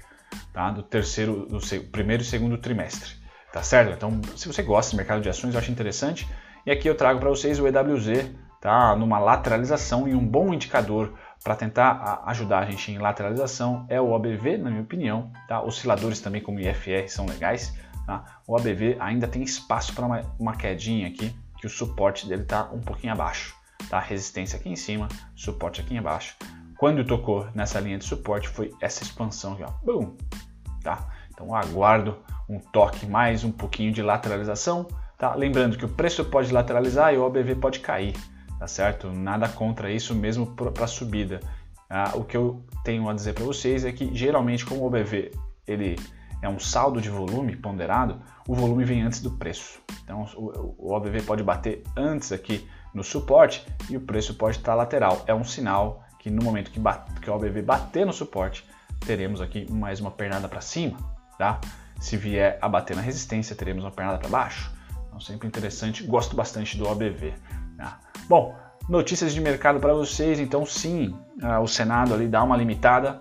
tá? 0.53 0.69
Do 0.69 0.83
terceiro, 0.83 1.47
do 1.47 1.59
primeiro 1.91 2.21
e 2.21 2.25
segundo 2.27 2.59
trimestre, 2.59 3.13
tá 3.51 3.63
certo? 3.63 3.93
Então, 3.93 4.21
se 4.35 4.47
você 4.47 4.61
gosta 4.61 4.91
de 4.91 4.97
mercado 4.97 5.21
de 5.21 5.29
ações, 5.29 5.53
eu 5.53 5.59
acho 5.59 5.71
interessante. 5.71 6.27
E 6.65 6.71
aqui 6.71 6.87
eu 6.87 6.95
trago 6.95 7.19
para 7.19 7.29
vocês 7.29 7.59
o 7.59 7.67
EWZ, 7.67 8.29
tá? 8.59 8.95
numa 8.95 9.19
lateralização 9.19 10.07
e 10.07 10.13
um 10.13 10.25
bom 10.25 10.53
indicador 10.53 11.13
para 11.43 11.55
tentar 11.55 12.23
ajudar 12.25 12.59
a 12.59 12.65
gente 12.65 12.91
em 12.91 12.97
lateralização 12.97 13.85
é 13.89 14.01
o 14.01 14.11
OBV, 14.11 14.57
na 14.57 14.69
minha 14.69 14.81
opinião. 14.81 15.31
Tá? 15.47 15.61
Osciladores 15.61 16.19
também 16.19 16.41
como 16.41 16.59
IFR 16.59 17.07
são 17.07 17.25
legais. 17.25 17.73
Tá? 18.05 18.41
O 18.45 18.55
OBV 18.55 18.97
ainda 18.99 19.27
tem 19.27 19.43
espaço 19.43 19.93
para 19.93 20.05
uma, 20.05 20.21
uma, 20.39 20.55
quedinha 20.55 21.07
aqui, 21.07 21.33
que 21.57 21.67
o 21.67 21.69
suporte 21.69 22.27
dele 22.27 22.43
está 22.43 22.63
um 22.71 22.81
pouquinho 22.81 23.13
abaixo. 23.13 23.55
Tá? 23.89 23.99
Resistência 23.99 24.59
aqui 24.59 24.69
em 24.69 24.75
cima, 24.75 25.07
suporte 25.35 25.81
aqui 25.81 25.95
embaixo. 25.95 26.35
Quando 26.77 27.03
tocou 27.05 27.47
nessa 27.55 27.79
linha 27.79 27.97
de 27.97 28.05
suporte 28.05 28.47
foi 28.47 28.73
essa 28.81 29.03
expansão 29.03 29.53
aqui, 29.53 29.63
ó. 29.63 29.71
Boom! 29.83 30.15
Tá? 30.83 31.07
Então 31.31 31.55
aguardo 31.55 32.17
um 32.47 32.59
toque 32.59 33.05
mais 33.05 33.43
um 33.43 33.51
pouquinho 33.51 33.91
de 33.91 34.01
lateralização. 34.01 34.87
Tá? 35.17 35.33
Lembrando 35.35 35.77
que 35.77 35.85
o 35.85 35.89
preço 35.89 36.23
pode 36.25 36.51
lateralizar 36.51 37.13
e 37.13 37.17
o 37.17 37.23
OBV 37.23 37.55
pode 37.55 37.79
cair 37.79 38.15
tá 38.57 38.67
certo? 38.67 39.11
Nada 39.11 39.47
contra 39.47 39.91
isso 39.91 40.15
mesmo 40.15 40.47
para 40.47 40.85
a 40.85 40.87
subida. 40.87 41.39
Ah, 41.89 42.11
o 42.15 42.23
que 42.23 42.35
eu 42.35 42.63
tenho 42.83 43.07
a 43.07 43.13
dizer 43.13 43.33
para 43.33 43.45
vocês 43.45 43.85
é 43.85 43.91
que 43.91 44.13
geralmente 44.13 44.65
como 44.65 44.81
o 44.81 44.87
OBV 44.87 45.31
ele 45.65 45.95
é 46.41 46.49
um 46.49 46.59
saldo 46.59 47.01
de 47.01 47.09
volume 47.09 47.55
ponderado, 47.55 48.21
o 48.47 48.53
volume 48.53 48.83
vem 48.83 49.01
antes 49.01 49.21
do 49.21 49.31
preço. 49.31 49.79
Então 50.03 50.25
o, 50.35 50.75
o 50.77 50.93
OBV 50.93 51.21
pode 51.23 51.43
bater 51.43 51.83
antes 51.95 52.31
aqui 52.31 52.67
no 52.93 53.03
suporte 53.03 53.65
e 53.89 53.97
o 53.97 54.01
preço 54.01 54.35
pode 54.35 54.57
estar 54.57 54.73
lateral. 54.73 55.23
É 55.27 55.33
um 55.33 55.43
sinal 55.43 56.03
que 56.19 56.29
no 56.29 56.43
momento 56.43 56.71
que, 56.71 56.79
bate, 56.79 57.13
que 57.21 57.29
o 57.29 57.33
OBV 57.33 57.61
bater 57.61 58.05
no 58.05 58.13
suporte, 58.13 58.67
teremos 59.05 59.39
aqui 59.39 59.71
mais 59.71 59.99
uma 59.99 60.11
pernada 60.11 60.47
para 60.47 60.61
cima, 60.61 60.97
tá? 61.37 61.61
Se 61.99 62.15
vier 62.17 62.57
a 62.61 62.69
bater 62.69 62.95
na 62.95 63.01
resistência, 63.01 63.55
teremos 63.55 63.83
uma 63.83 63.91
pernada 63.91 64.17
para 64.17 64.29
baixo. 64.29 64.71
Então 65.07 65.19
sempre 65.19 65.47
interessante, 65.47 66.03
gosto 66.03 66.35
bastante 66.35 66.77
do 66.77 66.87
OBV. 66.87 67.33
Tá? 67.77 67.99
Bom, 68.29 68.55
notícias 68.87 69.33
de 69.33 69.41
mercado 69.41 69.79
para 69.79 69.93
vocês. 69.93 70.39
Então, 70.39 70.65
sim, 70.65 71.15
uh, 71.41 71.61
o 71.61 71.67
Senado 71.67 72.13
ali 72.13 72.27
dá 72.27 72.43
uma 72.43 72.55
limitada 72.55 73.19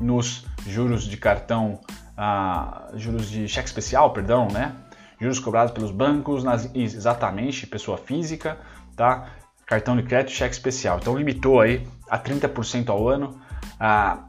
nos 0.00 0.44
juros 0.66 1.04
de 1.04 1.16
cartão, 1.16 1.80
uh, 2.16 2.96
juros 2.96 3.28
de 3.30 3.48
cheque 3.48 3.68
especial, 3.68 4.12
perdão, 4.12 4.48
né? 4.48 4.74
Juros 5.20 5.40
cobrados 5.40 5.72
pelos 5.72 5.90
bancos, 5.90 6.44
nas, 6.44 6.70
exatamente, 6.74 7.66
pessoa 7.66 7.98
física, 7.98 8.58
tá? 8.96 9.30
Cartão 9.66 9.96
de 9.96 10.02
crédito, 10.04 10.32
cheque 10.32 10.54
especial. 10.54 10.98
Então, 11.00 11.16
limitou 11.16 11.60
aí 11.60 11.86
a 12.08 12.18
30% 12.18 12.88
ao 12.88 13.08
ano. 13.08 13.40
Uh, 13.80 14.22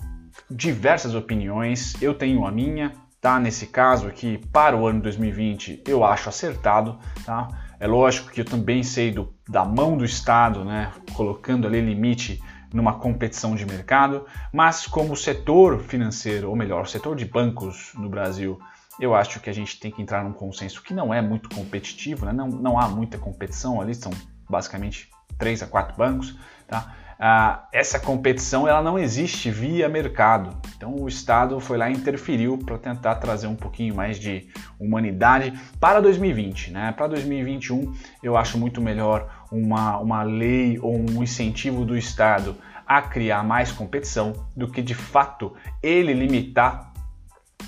diversas 0.49 1.13
opiniões, 1.13 2.01
eu 2.01 2.13
tenho 2.13 2.45
a 2.45 2.51
minha, 2.51 2.91
tá? 3.21 3.39
Nesse 3.39 3.67
caso 3.67 4.07
aqui, 4.07 4.37
para 4.51 4.75
o 4.75 4.87
ano 4.87 5.01
2020, 5.01 5.83
eu 5.87 6.03
acho 6.03 6.29
acertado, 6.29 6.97
tá? 7.25 7.47
É 7.79 7.87
lógico 7.87 8.29
que 8.31 8.41
eu 8.41 8.45
também 8.45 8.83
sei 8.83 9.11
do, 9.11 9.33
da 9.47 9.63
mão 9.63 9.97
do 9.97 10.03
Estado, 10.03 10.65
né, 10.65 10.91
colocando 11.13 11.65
ali 11.65 11.79
limite 11.79 12.41
numa 12.73 12.93
competição 12.93 13.55
de 13.55 13.65
mercado, 13.65 14.25
mas 14.53 14.85
como 14.85 15.15
setor 15.15 15.79
financeiro, 15.79 16.49
ou 16.49 16.55
melhor, 16.55 16.87
setor 16.87 17.15
de 17.15 17.25
bancos 17.25 17.91
no 17.95 18.09
Brasil, 18.09 18.59
eu 18.99 19.15
acho 19.15 19.39
que 19.39 19.49
a 19.49 19.53
gente 19.53 19.79
tem 19.79 19.89
que 19.89 20.01
entrar 20.01 20.23
num 20.23 20.33
consenso 20.33 20.83
que 20.83 20.93
não 20.93 21.13
é 21.13 21.21
muito 21.21 21.49
competitivo, 21.49 22.25
né? 22.25 22.33
não, 22.33 22.47
não 22.47 22.79
há 22.79 22.87
muita 22.87 23.17
competição 23.17 23.79
ali, 23.79 23.95
são 23.95 24.11
basicamente 24.47 25.09
três 25.37 25.63
a 25.63 25.67
quatro 25.67 25.95
bancos, 25.95 26.37
tá? 26.67 26.93
Ah, 27.19 27.67
essa 27.73 27.99
competição 27.99 28.65
ela 28.65 28.81
não 28.81 28.97
existe 28.97 29.51
via 29.51 29.89
mercado. 29.89 30.55
Então 30.77 30.95
o 30.95 31.07
Estado 31.07 31.59
foi 31.59 31.77
lá 31.77 31.89
e 31.89 31.93
interferiu 31.93 32.57
para 32.57 32.77
tentar 32.77 33.15
trazer 33.15 33.47
um 33.47 33.55
pouquinho 33.55 33.93
mais 33.93 34.17
de 34.17 34.47
humanidade 34.79 35.53
para 35.81 35.99
2020. 35.99 36.71
Né? 36.71 36.93
Para 36.93 37.07
2021 37.07 37.93
eu 38.23 38.37
acho 38.37 38.57
muito 38.57 38.81
melhor 38.81 39.45
uma, 39.51 39.97
uma 39.97 40.23
lei 40.23 40.79
ou 40.79 40.97
um 40.97 41.21
incentivo 41.21 41.83
do 41.83 41.97
Estado 41.97 42.55
a 42.87 43.01
criar 43.01 43.43
mais 43.43 43.69
competição 43.69 44.33
do 44.55 44.71
que 44.71 44.81
de 44.81 44.95
fato 44.95 45.53
ele 45.83 46.13
limitar 46.13 46.93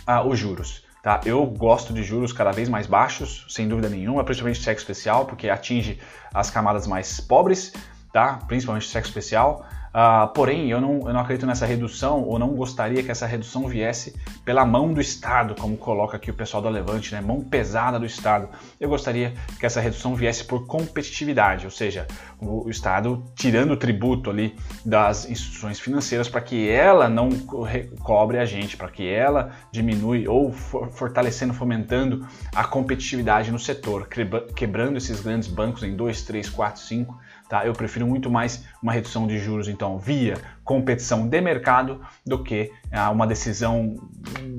ah, 0.08 0.24
os 0.24 0.40
juros. 0.40 0.86
Tá? 1.04 1.20
Eu 1.26 1.46
gosto 1.48 1.94
de 1.94 2.04
juros 2.04 2.32
cada 2.32 2.52
vez 2.52 2.70
mais 2.70 2.86
baixos, 2.86 3.46
sem 3.50 3.68
dúvida 3.68 3.90
nenhuma, 3.90 4.24
principalmente 4.24 4.62
cheque 4.62 4.80
especial, 4.80 5.26
porque 5.26 5.50
atinge 5.50 6.00
as 6.32 6.52
camadas 6.52 6.86
mais 6.86 7.20
pobres, 7.20 7.74
tá? 8.12 8.40
principalmente 8.48 8.88
sexo 8.88 9.10
especial. 9.10 9.66
Uh, 9.92 10.26
porém, 10.34 10.70
eu 10.70 10.80
não, 10.80 11.06
eu 11.06 11.14
não 11.14 11.20
acredito 11.20 11.46
nessa 11.46 11.66
redução 11.66 12.24
ou 12.24 12.40
não 12.40 12.56
gostaria 12.56 13.04
que 13.04 13.12
essa 13.12 13.26
redução 13.26 13.68
viesse 13.68 14.16
pela 14.46 14.66
mão 14.66 14.94
do 14.94 15.02
Estado, 15.02 15.54
como 15.54 15.76
coloca 15.76 16.16
aqui 16.16 16.32
o 16.32 16.34
pessoal 16.34 16.64
da 16.64 16.70
Levante, 16.70 17.14
né? 17.14 17.20
mão 17.20 17.42
pesada 17.42 18.00
do 18.00 18.06
Estado. 18.06 18.48
Eu 18.80 18.88
gostaria 18.88 19.34
que 19.60 19.66
essa 19.66 19.82
redução 19.82 20.16
viesse 20.16 20.46
por 20.46 20.66
competitividade, 20.66 21.66
ou 21.66 21.72
seja, 21.72 22.08
o, 22.40 22.68
o 22.68 22.70
Estado 22.70 23.22
tirando 23.36 23.72
o 23.72 23.78
tributo 23.78 24.30
ali 24.30 24.56
das 24.86 25.30
instituições 25.30 25.78
financeiras 25.78 26.30
para 26.30 26.40
que 26.40 26.70
ela 26.70 27.10
não 27.10 27.30
cobre 28.00 28.40
a 28.40 28.46
gente, 28.46 28.78
para 28.78 28.88
que 28.88 29.06
ela 29.10 29.52
diminui 29.74 30.26
ou 30.26 30.54
for, 30.54 30.90
fortalecendo, 30.90 31.54
fomentando 31.54 32.26
a 32.56 32.64
competitividade 32.64 33.52
no 33.52 33.60
setor, 33.60 34.08
quebrando 34.56 34.96
esses 34.96 35.20
grandes 35.20 35.50
bancos 35.50 35.84
em 35.84 35.98
2, 35.98 36.22
3, 36.22 36.50
4, 36.50 36.82
5 36.82 37.20
Tá? 37.52 37.66
Eu 37.66 37.74
prefiro 37.74 38.08
muito 38.08 38.32
mais 38.32 38.66
uma 38.82 38.94
redução 38.94 39.28
de 39.28 39.38
juros, 39.38 39.68
então, 39.68 39.98
via 39.98 40.36
competição 40.64 41.28
de 41.28 41.42
mercado 41.42 42.00
do 42.26 42.42
que 42.42 42.72
ah, 42.90 43.10
uma 43.10 43.28
decisão 43.28 43.98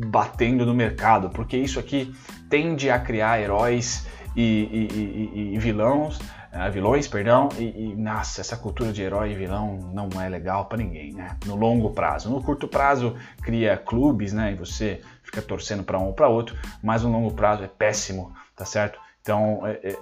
batendo 0.09 0.67
no 0.67 0.75
mercado, 0.75 1.31
porque 1.31 1.57
isso 1.57 1.81
aqui 1.81 2.15
tende 2.51 2.91
a 2.91 2.99
criar 2.99 3.41
heróis 3.41 4.07
e, 4.37 4.43
e, 4.43 4.89
e, 4.93 5.55
e 5.55 5.59
vilões, 5.59 6.19
uh, 6.19 6.71
vilões, 6.71 7.09
perdão, 7.09 7.49
e, 7.59 7.95
nossa, 7.97 8.43
essa 8.43 8.59
cultura 8.59 8.93
de 8.93 9.01
herói 9.01 9.33
e 9.33 9.37
vilão 9.37 9.91
não 9.95 10.21
é 10.21 10.29
legal 10.29 10.67
para 10.67 10.77
ninguém, 10.77 11.15
né? 11.15 11.39
No 11.47 11.57
longo 11.57 11.93
prazo, 11.93 12.29
no 12.29 12.43
curto 12.43 12.69
prazo 12.69 13.17
cria 13.41 13.75
clubes, 13.75 14.35
né? 14.35 14.53
E 14.53 14.55
você 14.55 15.01
fica 15.23 15.41
torcendo 15.41 15.83
para 15.83 15.99
um 15.99 16.09
ou 16.09 16.13
para 16.13 16.29
outro, 16.29 16.59
mas 16.83 17.03
no 17.03 17.11
longo 17.11 17.33
prazo 17.33 17.65
é 17.65 17.69
péssimo, 17.69 18.35
tá 18.55 18.67
certo? 18.67 19.01
Então, 19.23 19.67
é, 19.67 19.81
é, 19.83 19.97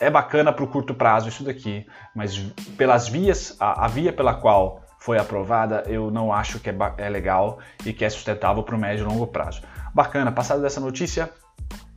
é 0.00 0.10
bacana 0.10 0.52
para 0.52 0.64
o 0.64 0.68
curto 0.68 0.94
prazo 0.94 1.28
isso 1.28 1.44
daqui, 1.44 1.86
mas 2.14 2.36
pelas 2.76 3.08
vias, 3.08 3.56
a, 3.60 3.84
a, 3.84 3.88
via 3.88 4.12
pela 4.12 4.34
qual 4.34 4.82
foi 4.98 5.18
aprovada, 5.18 5.84
eu 5.86 6.10
não 6.10 6.32
acho 6.32 6.58
que 6.58 6.70
é, 6.70 6.76
é 6.98 7.08
legal 7.08 7.58
e 7.84 7.92
que 7.92 8.04
é 8.04 8.10
sustentável 8.10 8.62
para 8.62 8.74
o 8.74 8.78
médio 8.78 9.04
e 9.04 9.06
longo 9.06 9.26
prazo. 9.26 9.62
Bacana, 9.94 10.32
passada 10.32 10.60
dessa 10.62 10.80
notícia, 10.80 11.30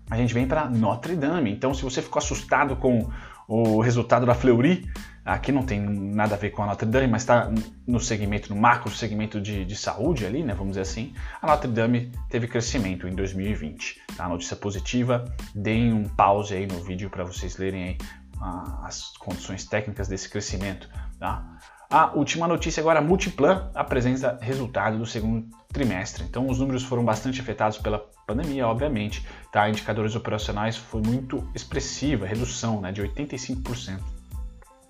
a 0.10 0.18
gente 0.18 0.34
vem 0.34 0.48
para 0.48 0.70
Notre 0.70 1.16
Dame. 1.16 1.52
Então, 1.52 1.74
se 1.74 1.84
você 1.84 2.02
ficou 2.02 2.20
assustado 2.20 2.76
com 2.76 3.10
o 3.48 3.80
resultado 3.80 4.26
da 4.26 4.34
Fleury, 4.34 4.86
aqui 5.28 5.52
não 5.52 5.62
tem 5.62 5.80
nada 5.80 6.36
a 6.36 6.38
ver 6.38 6.52
com 6.52 6.64
a 6.64 6.66
Notre 6.68 6.88
Dame, 6.88 7.08
mas 7.08 7.24
está 7.24 7.52
no 7.86 8.00
segmento, 8.00 8.54
no 8.54 8.60
macro 8.60 8.90
segmento 8.90 9.42
de, 9.42 9.66
de, 9.66 9.76
saúde 9.76 10.26
ali, 10.26 10.42
né, 10.42 10.54
vamos 10.54 10.70
dizer 10.70 10.82
assim, 10.82 11.14
a 11.42 11.48
Notre 11.48 11.70
Dame 11.70 12.14
teve 12.30 12.48
crescimento 12.48 13.08
em 13.08 13.14
2020. 13.14 14.02
Tá? 14.16 14.28
Notícia 14.30 14.56
positiva, 14.56 15.26
deem 15.54 15.92
um 15.92 16.06
pause 16.08 16.56
aí 16.56 16.66
no 16.66 16.82
vídeo 16.82 17.10
para 17.10 17.26
vocês 17.26 17.58
lerem 17.58 17.84
aí, 17.84 17.98
ah, 18.42 18.84
as 18.86 19.18
condições 19.18 19.66
técnicas 19.66 20.08
desse 20.08 20.30
crescimento. 20.30 20.90
Tá? 21.20 21.46
A 21.90 22.14
última 22.14 22.48
notícia 22.48 22.80
agora, 22.80 23.00
a 23.00 23.02
Multiplan 23.02 23.70
apresenta 23.76 24.38
resultado 24.42 24.98
do 24.98 25.06
segundo 25.06 25.50
trimestre. 25.74 26.24
Então 26.24 26.48
os 26.48 26.60
números 26.60 26.84
foram 26.84 27.04
bastante 27.04 27.42
afetados 27.42 27.78
pela 27.78 28.00
pandemia, 28.26 28.66
obviamente. 28.66 29.26
Tá? 29.52 29.70
Indicadores 29.70 30.16
operacionais 30.16 30.78
foi 30.78 31.02
muito 31.02 31.50
expressiva, 31.54 32.26
redução 32.26 32.80
né, 32.80 32.94
de 32.94 33.02
85% 33.02 34.17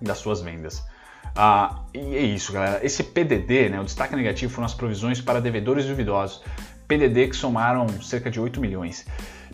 das 0.01 0.17
suas 0.17 0.41
vendas. 0.41 0.83
Ah, 1.35 1.83
e 1.93 2.15
é 2.15 2.21
isso, 2.21 2.51
galera. 2.51 2.83
Esse 2.85 3.03
PDD, 3.03 3.69
né, 3.69 3.79
o 3.79 3.83
destaque 3.83 4.15
negativo 4.15 4.51
foram 4.51 4.65
as 4.65 4.73
provisões 4.73 5.21
para 5.21 5.39
devedores 5.39 5.85
duvidosos. 5.85 6.41
PDD 6.87 7.27
que 7.27 7.35
somaram 7.35 7.87
cerca 8.01 8.31
de 8.31 8.39
8 8.39 8.59
milhões. 8.61 9.05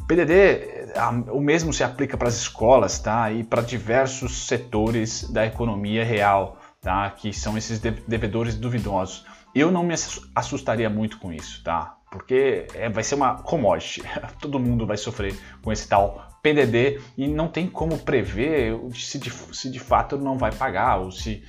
PDD, 0.08 0.94
o 1.32 1.40
mesmo 1.40 1.74
se 1.74 1.84
aplica 1.84 2.18
para 2.18 2.28
as 2.28 2.36
escolas, 2.36 3.00
tá? 3.00 3.32
E 3.32 3.44
para 3.44 3.62
diversos 3.62 4.48
setores 4.48 5.30
da 5.30 5.46
economia 5.46 6.04
real, 6.04 6.58
tá? 6.82 7.10
Que 7.10 7.34
são 7.34 7.58
esses 7.58 7.80
devedores 7.80 8.56
duvidosos. 8.56 9.26
Eu 9.56 9.72
não 9.72 9.84
me 9.84 9.94
assustaria 10.36 10.90
muito 10.90 11.18
com 11.20 11.32
isso, 11.32 11.64
tá? 11.64 11.96
Porque 12.14 12.68
é, 12.76 12.88
vai 12.90 13.04
ser 13.04 13.16
uma 13.16 13.42
commodity. 13.42 14.04
Todo 14.40 14.60
mundo 14.60 14.86
vai 14.86 14.98
sofrer 14.98 15.36
com 15.64 15.72
esse 15.72 15.88
tal 15.88 16.30
PDD 16.44 17.02
e 17.18 17.28
não 17.28 17.48
tem 17.48 17.68
como 17.68 17.98
prever 17.98 18.80
se 18.94 19.18
de, 19.18 19.32
se 19.32 19.72
de 19.72 19.80
fato 19.80 20.16
não 20.16 20.38
vai 20.38 20.52
pagar 20.52 20.98
ou 20.98 21.12
se 21.12 21.44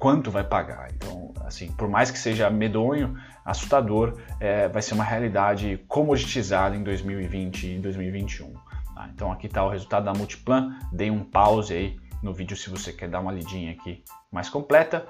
quanto 0.00 0.28
vai 0.28 0.42
pagar. 0.42 0.88
Então, 0.92 1.32
assim, 1.44 1.70
por 1.70 1.88
mais 1.88 2.10
que 2.10 2.18
seja 2.18 2.50
medonho, 2.50 3.16
assustador, 3.44 4.18
é, 4.40 4.66
vai 4.66 4.82
ser 4.82 4.94
uma 4.94 5.04
realidade 5.04 5.78
comoditizada 5.86 6.74
em 6.74 6.82
2020 6.82 7.66
e 7.68 7.78
2021. 7.78 8.52
Tá? 8.94 9.08
Então, 9.14 9.30
aqui 9.30 9.46
está 9.46 9.64
o 9.64 9.68
resultado 9.68 10.04
da 10.06 10.12
Multiplan. 10.12 10.80
Dei 10.92 11.12
um 11.12 11.22
pause 11.22 11.74
aí 11.74 11.96
no 12.20 12.34
vídeo 12.34 12.56
se 12.56 12.68
você 12.68 12.92
quer 12.92 13.08
dar 13.08 13.20
uma 13.20 13.30
lidinha 13.30 13.70
aqui 13.70 14.02
mais 14.32 14.48
completa. 14.48 15.06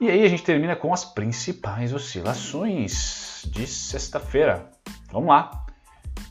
E 0.00 0.08
aí 0.08 0.24
a 0.24 0.28
gente 0.30 0.42
termina 0.42 0.74
com 0.74 0.94
as 0.94 1.04
principais 1.04 1.92
oscilações 1.92 3.46
de 3.52 3.66
sexta-feira. 3.66 4.70
Vamos 5.12 5.28
lá. 5.28 5.66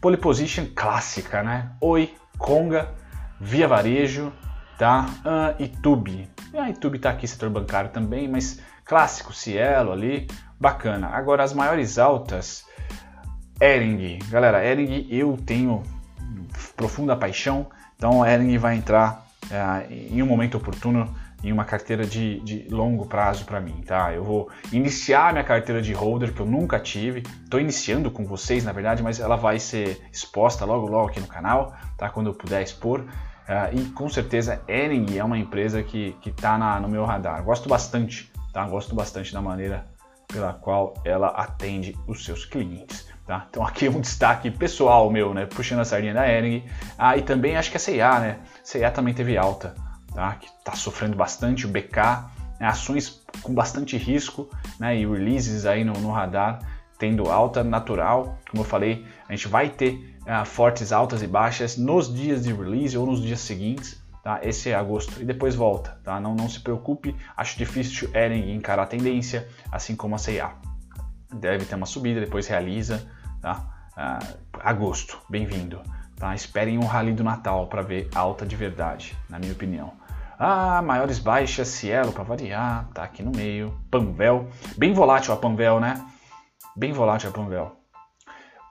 Pole 0.01 0.17
position 0.17 0.65
clássica, 0.75 1.43
né? 1.43 1.69
Oi, 1.79 2.15
Conga, 2.35 2.89
Via 3.39 3.67
Varejo, 3.67 4.33
tá? 4.75 5.05
Uh, 5.19 5.61
e 5.61 5.67
Tube. 5.67 6.27
A 6.57 6.67
Itube 6.71 6.97
está 6.97 7.11
aqui, 7.11 7.27
setor 7.27 7.51
bancário 7.51 7.91
também, 7.91 8.27
mas 8.27 8.59
clássico, 8.83 9.31
Cielo 9.31 9.91
ali, 9.91 10.25
bacana. 10.59 11.09
Agora, 11.09 11.43
as 11.43 11.53
maiores 11.53 11.99
altas, 11.99 12.65
Ering. 13.61 14.17
Galera, 14.29 14.65
Ering 14.65 15.05
eu 15.11 15.37
tenho 15.45 15.83
profunda 16.75 17.15
paixão, 17.15 17.67
então 17.95 18.25
Ering 18.25 18.57
vai 18.57 18.77
entrar 18.77 19.27
uh, 19.43 19.93
em 19.93 20.23
um 20.23 20.25
momento 20.25 20.57
oportuno 20.57 21.15
em 21.43 21.51
uma 21.51 21.65
carteira 21.65 22.05
de, 22.05 22.39
de 22.41 22.67
longo 22.69 23.05
prazo 23.05 23.45
para 23.45 23.59
mim, 23.59 23.81
tá? 23.85 24.13
Eu 24.13 24.23
vou 24.23 24.49
iniciar 24.71 25.31
minha 25.31 25.43
carteira 25.43 25.81
de 25.81 25.93
holder 25.93 26.33
que 26.33 26.39
eu 26.39 26.45
nunca 26.45 26.79
tive, 26.79 27.23
estou 27.43 27.59
iniciando 27.59 28.11
com 28.11 28.25
vocês 28.25 28.63
na 28.63 28.71
verdade, 28.71 29.01
mas 29.01 29.19
ela 29.19 29.35
vai 29.35 29.59
ser 29.59 30.01
exposta 30.11 30.65
logo 30.65 30.87
logo 30.87 31.09
aqui 31.09 31.19
no 31.19 31.27
canal, 31.27 31.73
tá? 31.97 32.09
Quando 32.09 32.27
eu 32.27 32.33
puder 32.33 32.61
expor. 32.61 33.01
Uh, 33.01 33.75
e 33.75 33.85
com 33.91 34.07
certeza 34.07 34.61
Ering 34.67 35.17
é 35.17 35.23
uma 35.23 35.37
empresa 35.37 35.81
que 35.81 36.15
está 36.25 36.79
no 36.79 36.87
meu 36.87 37.03
radar. 37.03 37.43
Gosto 37.43 37.67
bastante, 37.67 38.31
tá? 38.53 38.63
Gosto 38.67 38.93
bastante 38.93 39.33
da 39.33 39.41
maneira 39.41 39.87
pela 40.27 40.53
qual 40.53 40.93
ela 41.03 41.29
atende 41.29 41.97
os 42.07 42.23
seus 42.23 42.45
clientes. 42.45 43.07
Tá? 43.25 43.47
Então 43.49 43.65
aqui 43.65 43.87
é 43.87 43.89
um 43.89 44.01
destaque 44.01 44.51
pessoal 44.51 45.09
meu, 45.09 45.33
né? 45.33 45.45
Puxando 45.45 45.79
a 45.79 45.85
sardinha 45.85 46.13
da 46.13 46.27
Ering. 46.27 46.63
Ah, 46.97 47.17
e 47.17 47.21
também 47.21 47.55
acho 47.55 47.71
que 47.71 47.77
a 47.77 47.79
CIA, 47.79 48.19
né? 48.19 48.39
A 48.61 48.65
CIA 48.65 48.91
também 48.91 49.13
teve 49.13 49.37
alta 49.37 49.73
tá? 50.13 50.35
que 50.35 50.47
está 50.47 50.73
sofrendo 50.73 51.15
bastante, 51.15 51.65
o 51.65 51.69
BK, 51.69 51.97
né? 52.59 52.67
ações 52.67 53.21
com 53.41 53.53
bastante 53.53 53.97
risco 53.97 54.49
né? 54.79 54.97
e 54.97 55.05
releases 55.05 55.65
aí 55.65 55.83
no, 55.83 55.93
no, 55.93 56.11
radar, 56.11 56.59
tendo 56.97 57.29
alta 57.29 57.63
natural, 57.63 58.37
como 58.49 58.63
eu 58.63 58.67
falei, 58.67 59.05
a 59.27 59.31
gente 59.33 59.47
vai 59.47 59.69
ter 59.69 60.17
uh, 60.21 60.45
fortes 60.45 60.91
altas 60.91 61.21
e 61.21 61.27
baixas 61.27 61.77
nos 61.77 62.13
dias 62.13 62.43
de 62.43 62.53
release 62.53 62.97
ou 62.97 63.05
nos 63.05 63.21
dias 63.21 63.39
seguintes, 63.39 64.01
tá? 64.23 64.39
esse 64.43 64.69
é 64.69 64.75
agosto, 64.75 65.21
e 65.21 65.25
depois 65.25 65.55
volta, 65.55 65.99
tá? 66.03 66.19
não, 66.19 66.35
não 66.35 66.49
se 66.49 66.59
preocupe, 66.59 67.15
acho 67.37 67.57
difícil 67.57 68.09
Eren 68.13 68.53
encarar 68.53 68.83
a 68.83 68.87
tendência, 68.87 69.47
assim 69.71 69.95
como 69.95 70.15
a 70.15 70.17
CIA. 70.17 70.51
Deve 71.33 71.63
ter 71.63 71.75
uma 71.75 71.85
subida, 71.85 72.19
depois 72.19 72.47
realiza, 72.47 73.07
tá? 73.39 73.79
Uh, 73.95 74.39
agosto, 74.61 75.21
bem-vindo. 75.29 75.79
Tá? 76.19 76.35
Esperem 76.35 76.77
um 76.77 76.85
rally 76.85 77.13
do 77.13 77.23
Natal 77.23 77.67
para 77.67 77.81
ver 77.81 78.09
alta 78.13 78.45
de 78.45 78.55
verdade, 78.55 79.17
na 79.29 79.39
minha 79.39 79.53
opinião. 79.53 79.93
Ah, 80.41 80.81
maiores 80.81 81.19
baixas, 81.19 81.67
Cielo 81.67 82.13
para 82.13 82.23
variar, 82.23 82.87
tá 82.93 83.03
aqui 83.03 83.21
no 83.21 83.29
meio. 83.29 83.77
Panvel, 83.91 84.47
bem 84.77 84.93
volátil 84.93 85.33
a 85.33 85.37
Panvel, 85.37 85.81
né? 85.81 86.01
Bem 86.77 86.93
volátil 86.93 87.29
a 87.29 87.33
Panvel. 87.33 87.75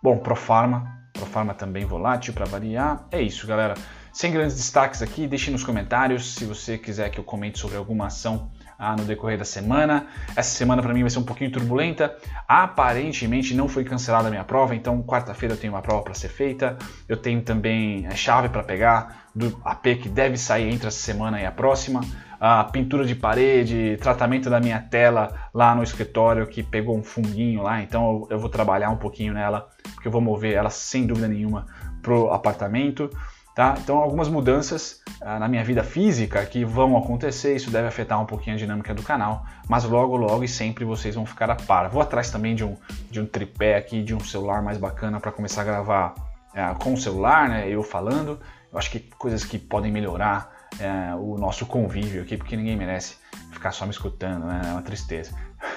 Bom, 0.03 0.17
Profarma, 0.17 1.11
Profarma 1.13 1.53
também 1.53 1.85
volátil 1.85 2.33
para 2.33 2.47
variar. 2.47 3.07
É 3.11 3.21
isso, 3.21 3.47
galera. 3.47 3.75
Sem 4.15 4.33
grandes 4.33 4.57
destaques 4.57 5.03
aqui, 5.03 5.27
deixe 5.27 5.51
nos 5.51 5.63
comentários 5.63 6.35
se 6.37 6.47
você 6.47 6.79
quiser 6.79 7.11
que 7.11 7.21
eu 7.21 7.25
comente 7.25 7.59
sobre 7.59 7.77
alguma 7.77 8.07
ação 8.07 8.51
ah, 8.79 8.95
no 8.97 9.05
decorrer 9.05 9.37
da 9.37 9.45
semana. 9.45 10.07
Essa 10.37 10.57
semana 10.57 10.81
para 10.81 10.95
mim 10.95 11.01
vai 11.01 11.11
ser 11.11 11.19
um 11.19 11.25
pouquinho 11.25 11.51
turbulenta. 11.51 12.17
Aparentemente 12.47 13.55
não 13.55 13.69
foi 13.69 13.83
cancelada 13.85 14.29
a 14.29 14.31
minha 14.31 14.45
prova, 14.45 14.75
então 14.75 15.03
quarta-feira 15.03 15.55
eu 15.55 15.59
tenho 15.59 15.73
uma 15.73 15.83
prova 15.83 16.03
para 16.03 16.15
ser 16.15 16.29
feita. 16.29 16.79
Eu 17.09 17.17
tenho 17.17 17.43
também 17.43 18.07
a 18.07 18.15
chave 18.15 18.49
para 18.49 18.63
pegar 18.63 19.29
do 19.35 19.61
AP 19.65 19.85
que 20.03 20.09
deve 20.09 20.37
sair 20.37 20.73
entre 20.73 20.87
essa 20.87 20.99
semana 20.99 21.41
e 21.41 21.45
a 21.45 21.51
próxima. 21.51 22.01
A 22.41 22.63
pintura 22.63 23.05
de 23.05 23.17
parede, 23.17 23.99
tratamento 24.01 24.49
da 24.49 24.61
minha 24.61 24.79
tela 24.79 25.35
lá 25.53 25.75
no 25.75 25.83
escritório 25.83 26.47
que 26.47 26.63
pegou 26.63 26.97
um 26.97 27.03
funguinho 27.03 27.65
lá, 27.65 27.83
então 27.83 28.29
eu 28.31 28.39
vou 28.39 28.49
trabalhar 28.49 28.91
um 28.91 28.97
pouquinho 28.97 29.35
nela, 29.35 29.69
porque 29.95 30.07
eu 30.07 30.13
vou 30.13 30.21
mover 30.21 30.55
ela 30.55 30.71
sem 30.71 31.05
dúvida 31.05 31.27
nenhuma 31.27 31.67
pro 32.01 32.31
apartamento. 32.31 33.11
Tá? 33.59 33.75
Então, 33.77 33.99
algumas 33.99 34.29
mudanças 34.29 35.03
ah, 35.21 35.37
na 35.41 35.49
minha 35.49 35.65
vida 35.65 35.83
física 35.83 36.47
que 36.47 36.65
vão 36.65 36.97
acontecer, 36.97 37.57
isso 37.57 37.73
deve 37.73 37.89
afetar 37.89 38.23
um 38.23 38.25
pouquinho 38.25 38.55
a 38.55 38.57
dinâmica 38.57 38.95
do 38.95 39.03
canal, 39.03 39.45
mas 39.69 39.83
logo, 39.83 40.17
logo 40.17 40.45
e 40.45 40.49
sempre 40.49 40.85
vocês 40.85 41.17
vão 41.17 41.27
ficar 41.27 41.51
a 41.51 41.57
par. 41.57 41.89
Vou 41.89 42.01
atrás 42.01 42.31
também 42.31 42.55
de 42.55 42.63
um, 42.63 42.77
de 43.11 43.21
um 43.21 43.27
tripé 43.27 43.77
aqui, 43.77 44.01
de 44.01 44.15
um 44.15 44.21
celular 44.21 44.63
mais 44.63 44.79
bacana 44.79 45.19
para 45.19 45.33
começar 45.33 45.63
a 45.63 45.65
gravar 45.65 46.15
é, 46.55 46.73
com 46.75 46.95
o 46.95 46.97
celular, 46.97 47.49
né, 47.49 47.69
eu 47.69 47.83
falando. 47.83 48.39
Eu 48.71 48.79
acho 48.79 48.93
que 48.93 49.01
coisas 49.01 49.45
que 49.45 49.59
podem 49.59 49.91
melhorar 49.91 50.69
é, 50.79 51.13
o 51.17 51.37
nosso 51.37 51.67
convívio 51.67 52.23
aqui, 52.23 52.37
porque 52.37 52.57
ninguém 52.57 52.77
merece 52.77 53.17
ficar 53.51 53.73
só 53.73 53.85
me 53.85 53.91
escutando, 53.91 54.47
né? 54.47 54.63
É 54.67 54.71
uma 54.71 54.83
tristeza. 54.83 55.35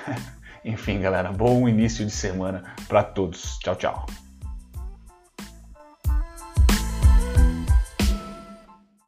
Enfim, 0.64 1.02
galera, 1.02 1.32
bom 1.32 1.68
início 1.68 2.06
de 2.06 2.12
semana 2.12 2.64
para 2.88 3.02
todos. 3.02 3.58
Tchau, 3.58 3.76
tchau. 3.76 4.06